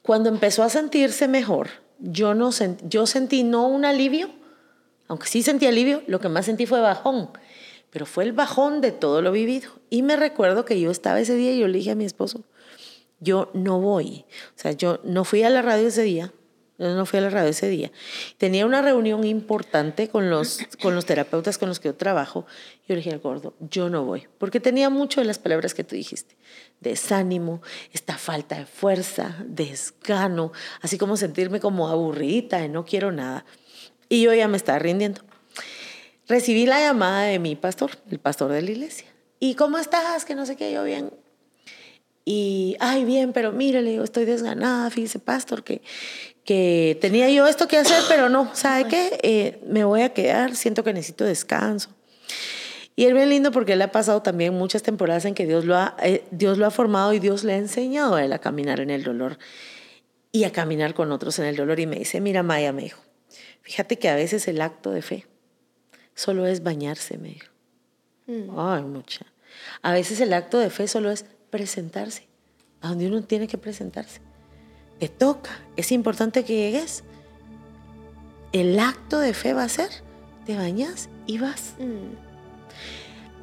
Cuando 0.00 0.30
empezó 0.30 0.62
a 0.62 0.70
sentirse 0.70 1.28
mejor, 1.28 1.68
yo, 1.98 2.32
no 2.32 2.52
yo 2.88 3.06
sentí 3.06 3.42
no 3.42 3.66
un 3.66 3.84
alivio, 3.84 4.30
aunque 5.08 5.26
sí 5.26 5.42
sentí 5.42 5.66
alivio, 5.66 6.02
lo 6.06 6.20
que 6.20 6.30
más 6.30 6.46
sentí 6.46 6.64
fue 6.64 6.80
bajón, 6.80 7.28
pero 7.94 8.06
fue 8.06 8.24
el 8.24 8.32
bajón 8.32 8.80
de 8.80 8.90
todo 8.90 9.22
lo 9.22 9.30
vivido. 9.30 9.70
Y 9.88 10.02
me 10.02 10.16
recuerdo 10.16 10.64
que 10.64 10.80
yo 10.80 10.90
estaba 10.90 11.20
ese 11.20 11.36
día 11.36 11.52
y 11.52 11.60
yo 11.60 11.68
le 11.68 11.78
dije 11.78 11.92
a 11.92 11.94
mi 11.94 12.04
esposo, 12.04 12.42
yo 13.20 13.52
no 13.54 13.80
voy. 13.80 14.24
O 14.56 14.58
sea, 14.58 14.72
yo 14.72 14.98
no 15.04 15.22
fui 15.22 15.44
a 15.44 15.48
la 15.48 15.62
radio 15.62 15.86
ese 15.86 16.02
día, 16.02 16.32
yo 16.76 16.92
no 16.96 17.06
fui 17.06 17.20
a 17.20 17.22
la 17.22 17.30
radio 17.30 17.50
ese 17.50 17.68
día. 17.68 17.92
Tenía 18.36 18.66
una 18.66 18.82
reunión 18.82 19.22
importante 19.22 20.08
con 20.08 20.28
los, 20.28 20.58
con 20.82 20.96
los 20.96 21.06
terapeutas 21.06 21.56
con 21.56 21.68
los 21.68 21.78
que 21.78 21.90
yo 21.90 21.94
trabajo. 21.94 22.46
Y 22.82 22.88
yo 22.88 22.94
le 22.94 22.96
dije 22.96 23.12
al 23.12 23.20
gordo, 23.20 23.54
yo 23.60 23.88
no 23.88 24.04
voy, 24.04 24.26
porque 24.38 24.58
tenía 24.58 24.90
mucho 24.90 25.20
de 25.20 25.28
las 25.28 25.38
palabras 25.38 25.72
que 25.72 25.84
tú 25.84 25.94
dijiste. 25.94 26.36
Desánimo, 26.80 27.62
esta 27.92 28.18
falta 28.18 28.58
de 28.58 28.66
fuerza, 28.66 29.36
desgano, 29.46 30.50
así 30.80 30.98
como 30.98 31.16
sentirme 31.16 31.60
como 31.60 31.86
aburrida, 31.88 32.66
no 32.66 32.84
quiero 32.84 33.12
nada. 33.12 33.44
Y 34.08 34.22
yo 34.22 34.34
ya 34.34 34.48
me 34.48 34.56
estaba 34.56 34.80
rindiendo. 34.80 35.20
Recibí 36.26 36.64
la 36.66 36.80
llamada 36.80 37.24
de 37.24 37.38
mi 37.38 37.54
pastor, 37.54 37.90
el 38.10 38.18
pastor 38.18 38.50
de 38.52 38.62
la 38.62 38.70
iglesia. 38.70 39.06
¿Y 39.40 39.54
cómo 39.54 39.78
estás? 39.78 40.24
Que 40.24 40.34
no 40.34 40.46
sé 40.46 40.56
qué, 40.56 40.72
yo 40.72 40.82
bien. 40.84 41.12
Y, 42.24 42.76
ay, 42.80 43.04
bien, 43.04 43.34
pero 43.34 43.52
mire, 43.52 43.82
le 43.82 43.90
digo, 43.90 44.04
estoy 44.04 44.24
desganada, 44.24 44.88
fíjese, 44.88 45.18
pastor, 45.18 45.62
que, 45.62 45.82
que 46.44 46.96
tenía 47.00 47.28
yo 47.28 47.46
esto 47.46 47.68
que 47.68 47.76
hacer, 47.76 48.02
pero 48.08 48.30
no, 48.30 48.54
¿sabe 48.54 48.88
qué? 48.88 49.18
Eh, 49.22 49.60
me 49.66 49.84
voy 49.84 50.00
a 50.00 50.14
quedar, 50.14 50.56
siento 50.56 50.82
que 50.82 50.94
necesito 50.94 51.24
descanso. 51.24 51.90
Y 52.96 53.04
es 53.04 53.12
bien 53.12 53.28
lindo 53.28 53.50
porque 53.50 53.74
él 53.74 53.82
ha 53.82 53.92
pasado 53.92 54.22
también 54.22 54.54
muchas 54.54 54.82
temporadas 54.82 55.26
en 55.26 55.34
que 55.34 55.46
Dios 55.46 55.66
lo, 55.66 55.76
ha, 55.76 55.96
eh, 56.02 56.24
Dios 56.30 56.56
lo 56.56 56.64
ha 56.64 56.70
formado 56.70 57.12
y 57.12 57.18
Dios 57.18 57.44
le 57.44 57.52
ha 57.52 57.56
enseñado 57.56 58.14
a 58.14 58.24
él 58.24 58.32
a 58.32 58.38
caminar 58.38 58.80
en 58.80 58.88
el 58.88 59.02
dolor 59.02 59.36
y 60.32 60.44
a 60.44 60.52
caminar 60.52 60.94
con 60.94 61.12
otros 61.12 61.38
en 61.40 61.44
el 61.44 61.56
dolor. 61.56 61.80
Y 61.80 61.86
me 61.86 61.96
dice, 61.96 62.22
mira 62.22 62.42
Maya, 62.42 62.72
me 62.72 62.82
dijo, 62.82 63.02
fíjate 63.60 63.98
que 63.98 64.08
a 64.08 64.14
veces 64.14 64.48
el 64.48 64.62
acto 64.62 64.92
de 64.92 65.02
fe 65.02 65.26
solo 66.14 66.46
es 66.46 66.62
bañarse, 66.62 67.18
me 67.18 67.30
dijo. 67.30 67.52
Mm. 68.26 68.58
Ay, 68.58 68.82
mucha. 68.82 69.26
A 69.82 69.92
veces 69.92 70.20
el 70.20 70.32
acto 70.32 70.58
de 70.58 70.70
fe 70.70 70.88
solo 70.88 71.10
es 71.10 71.24
presentarse, 71.50 72.26
a 72.80 72.88
donde 72.88 73.06
uno 73.06 73.22
tiene 73.22 73.46
que 73.46 73.58
presentarse 73.58 74.20
te 74.98 75.08
toca, 75.08 75.50
es 75.76 75.92
importante 75.92 76.44
que 76.44 76.56
llegues. 76.56 77.04
El 78.52 78.78
acto 78.78 79.18
de 79.18 79.34
fe 79.34 79.52
va 79.52 79.64
a 79.64 79.68
ser, 79.68 79.90
te 80.46 80.56
bañas 80.56 81.08
y 81.26 81.38
vas. 81.38 81.74
Mm. 81.78 82.14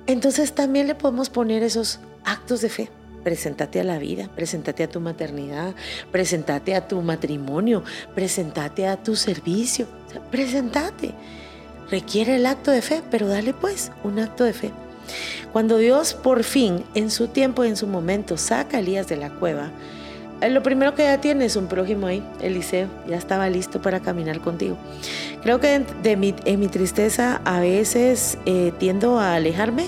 Entonces 0.07 0.53
también 0.53 0.88
le 0.88 0.95
podemos 0.95 1.29
poner 1.29 1.63
esos 1.63 1.99
actos 2.23 2.62
de 2.62 2.69
fe. 2.69 2.89
Preséntate 3.23 3.79
a 3.79 3.84
la 3.84 3.99
vida, 3.99 4.31
preséntate 4.36 4.84
a 4.84 4.89
tu 4.89 4.99
maternidad, 4.99 5.75
preséntate 6.12 6.73
a 6.73 6.88
tu 6.88 7.01
matrimonio, 7.01 7.84
preséntate 8.15 8.88
a 8.88 8.97
tu 9.03 9.15
servicio, 9.15 9.88
preséntate. 10.31 11.13
Requiere 11.91 12.38
el 12.38 12.45
acto 12.45 12.71
de 12.71 12.82
fe, 12.82 13.04
pero 13.12 13.27
dale 13.27 13.54
pues 13.54 13.91
un 14.04 14.17
acto 14.17 14.45
de 14.45 14.54
fe. 14.54 14.71
Cuando 15.51 15.77
Dios 15.77 16.13
por 16.13 16.43
fin, 16.43 16.84
en 16.95 17.12
su 17.12 17.27
tiempo 17.27 17.65
y 17.65 17.67
en 17.67 17.75
su 17.75 17.86
momento, 17.86 18.38
saca 18.38 18.77
a 18.77 18.80
Elías 18.80 19.08
de 19.08 19.17
la 19.17 19.30
cueva, 19.30 19.71
eh, 20.41 20.49
lo 20.49 20.63
primero 20.63 20.95
que 20.95 21.04
ya 21.04 21.19
tiene 21.19 21.45
es 21.45 21.56
un 21.56 21.67
prójimo 21.67 22.08
ahí, 22.08 22.23
Eliseo, 22.41 22.88
ya 23.08 23.17
estaba 23.17 23.49
listo 23.49 23.82
para 23.82 23.99
caminar 23.99 24.39
contigo. 24.39 24.77
Creo 25.43 25.60
que 25.60 25.84
de 26.01 26.15
mi, 26.15 26.34
en 26.45 26.60
mi 26.60 26.67
tristeza 26.67 27.41
a 27.45 27.60
veces 27.60 28.38
eh, 28.45 28.71
tiendo 28.80 29.19
a 29.19 29.36
alejarme 29.36 29.88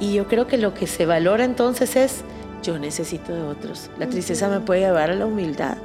y 0.00 0.14
yo 0.14 0.26
creo 0.26 0.46
que 0.46 0.56
lo 0.56 0.72
que 0.72 0.86
se 0.86 1.04
valora 1.04 1.44
entonces 1.44 1.96
es 1.96 2.22
yo 2.62 2.78
necesito 2.78 3.34
de 3.34 3.42
otros. 3.42 3.90
La 3.98 4.06
tristeza 4.06 4.48
me 4.48 4.60
puede 4.60 4.80
llevar 4.80 5.10
a 5.10 5.14
la 5.14 5.26
humildad. 5.26 5.76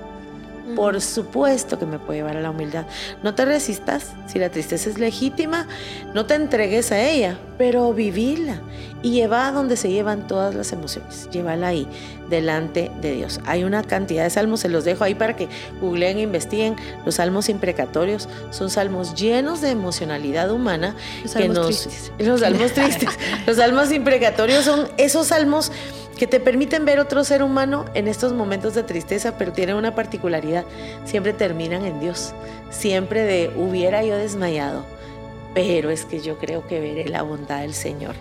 Por 0.75 1.01
supuesto 1.01 1.80
que 1.80 1.86
me 1.86 1.99
puede 1.99 2.19
llevar 2.19 2.38
a 2.38 2.41
la 2.41 2.51
humildad. 2.51 2.86
No 3.23 3.34
te 3.36 3.45
resistas. 3.45 4.13
Si 4.27 4.39
la 4.39 4.49
tristeza 4.49 4.89
es 4.89 4.99
legítima, 4.99 5.67
no 6.13 6.25
te 6.25 6.36
entregues 6.36 6.91
a 6.91 7.01
ella, 7.01 7.38
pero 7.58 7.93
vivila 7.93 8.62
y 9.01 9.12
lleva 9.12 9.47
a 9.47 9.51
donde 9.51 9.77
se 9.77 9.89
llevan 9.89 10.27
todas 10.27 10.56
las 10.56 10.71
emociones. 10.71 11.30
Llévala 11.32 11.67
ahí, 11.67 11.88
delante 12.30 12.91
de 13.01 13.13
Dios. 13.13 13.39
Hay 13.45 13.63
una 13.63 13.84
cantidad 13.84 14.23
de 14.23 14.30
salmos, 14.30 14.62
se 14.62 14.69
los 14.69 14.86
dejo 14.86 15.03
ahí 15.03 15.15
para 15.15 15.36
que 15.36 15.47
googleen 15.82 16.17
e 16.17 16.21
investiguen. 16.21 16.75
Los 17.06 17.15
salmos 17.15 17.49
imprecatorios 17.49 18.27
son 18.51 18.69
salmos 18.69 19.15
llenos 19.15 19.62
de 19.62 19.69
emocionalidad 19.69 20.51
humana. 20.51 20.95
Los 21.21 21.32
salmos 21.32 21.65
tristes. 21.67 22.12
Los 22.19 22.41
salmos 22.41 22.71
tristes. 22.73 23.10
los 23.45 23.58
salmos 23.58 23.91
imprecatorios 23.91 24.65
son 24.65 24.88
esos 24.97 25.27
salmos 25.27 25.71
que 26.17 26.27
te 26.27 26.39
permiten 26.39 26.86
ver 26.86 26.99
otro 26.99 27.23
ser 27.23 27.43
humano 27.43 27.86
en 27.93 28.08
estos 28.08 28.34
momentos 28.34 28.73
de 28.75 28.84
tristeza, 28.84 29.38
pero 29.38 29.53
tienen 29.53 29.75
una 29.75 29.95
particularidad. 29.95 30.65
Siempre 31.06 31.34
terminan 31.34 31.86
en 31.86 31.99
Dios. 31.99 32.34
Siempre 32.69 33.23
de 33.23 33.51
hubiera 33.56 34.03
yo 34.03 34.17
desmayado, 34.17 34.86
pero 35.53 35.89
es 35.89 36.06
que 36.06 36.19
yo 36.19 36.38
creo 36.38 36.67
que 36.67 36.80
veré 36.80 37.08
la 37.08 37.21
bondad 37.21 37.62
del 37.62 37.73
Señor 37.73 38.15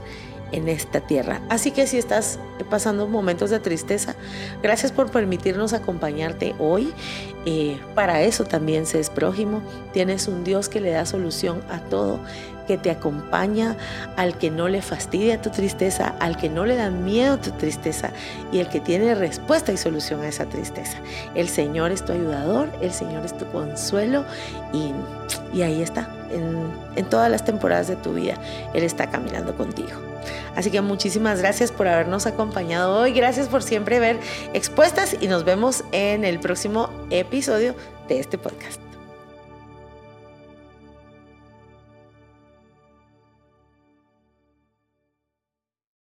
en 0.53 0.69
esta 0.69 1.01
tierra. 1.01 1.41
Así 1.49 1.71
que 1.71 1.87
si 1.87 1.99
estás 1.99 2.39
pasando 2.71 3.09
momentos 3.09 3.51
de 3.51 3.61
tristeza, 3.61 4.15
gracias 4.63 4.93
por 4.93 5.11
permitirnos 5.11 5.73
acompañarte 5.73 6.55
hoy. 6.59 6.93
Eh, 7.45 7.79
para 7.95 8.23
eso 8.23 8.45
también 8.45 8.87
se 8.87 9.01
es 9.01 9.11
prójimo. 9.11 9.63
Tienes 9.93 10.29
un 10.29 10.45
Dios 10.45 10.69
que 10.69 10.81
le 10.81 10.91
da 10.91 11.07
solución 11.07 11.63
a 11.69 11.81
todo, 11.81 12.21
que 12.67 12.79
te 12.79 12.91
acompaña 12.91 13.77
al 14.17 14.39
que 14.39 14.51
no 14.51 14.69
le 14.69 14.83
fastidia 14.83 15.41
tu 15.41 15.51
tristeza, 15.51 16.15
al 16.21 16.37
que 16.37 16.49
no 16.49 16.65
le 16.65 16.77
da 16.77 16.91
miedo 16.91 17.39
tu 17.39 17.51
tristeza 17.53 18.11
y 18.53 18.59
el 18.59 18.69
que 18.69 18.81
tiene 18.81 19.15
respuesta 19.15 19.73
y 19.73 19.77
solución 19.77 20.23
a 20.23 20.29
esa 20.29 20.47
tristeza. 20.47 20.99
El 21.35 21.49
Señor 21.49 21.93
es 21.93 22.05
tu 22.05 22.13
ayudador, 22.13 22.71
el 22.81 22.93
Señor 22.93 23.25
es 23.25 23.37
tu 23.37 23.47
consuelo 23.47 24.25
y, 24.73 24.93
y 25.57 25.63
ahí 25.63 25.83
está, 25.83 26.09
en, 26.31 26.71
en 26.97 27.05
todas 27.09 27.31
las 27.31 27.45
temporadas 27.45 27.89
de 27.89 27.97
tu 27.97 28.13
vida, 28.15 28.35
Él 28.75 28.83
está 28.83 29.11
caminando 29.11 29.57
contigo. 29.57 29.89
Así 30.57 30.71
que 30.71 30.81
muchísimas 30.81 31.41
gracias 31.41 31.71
por 31.71 31.87
habernos 31.87 32.27
acompañado 32.27 32.99
hoy, 32.99 33.13
gracias 33.13 33.49
por 33.49 33.63
siempre 33.63 34.01
ver 34.01 34.19
expuestas 34.55 35.17
y 35.21 35.29
nos 35.29 35.45
vemos 35.45 35.85
en 35.93 36.25
el 36.25 36.41
próximo 36.41 36.91
episodio 37.11 37.75
de 38.09 38.21
este 38.21 38.39
podcast. 38.39 38.86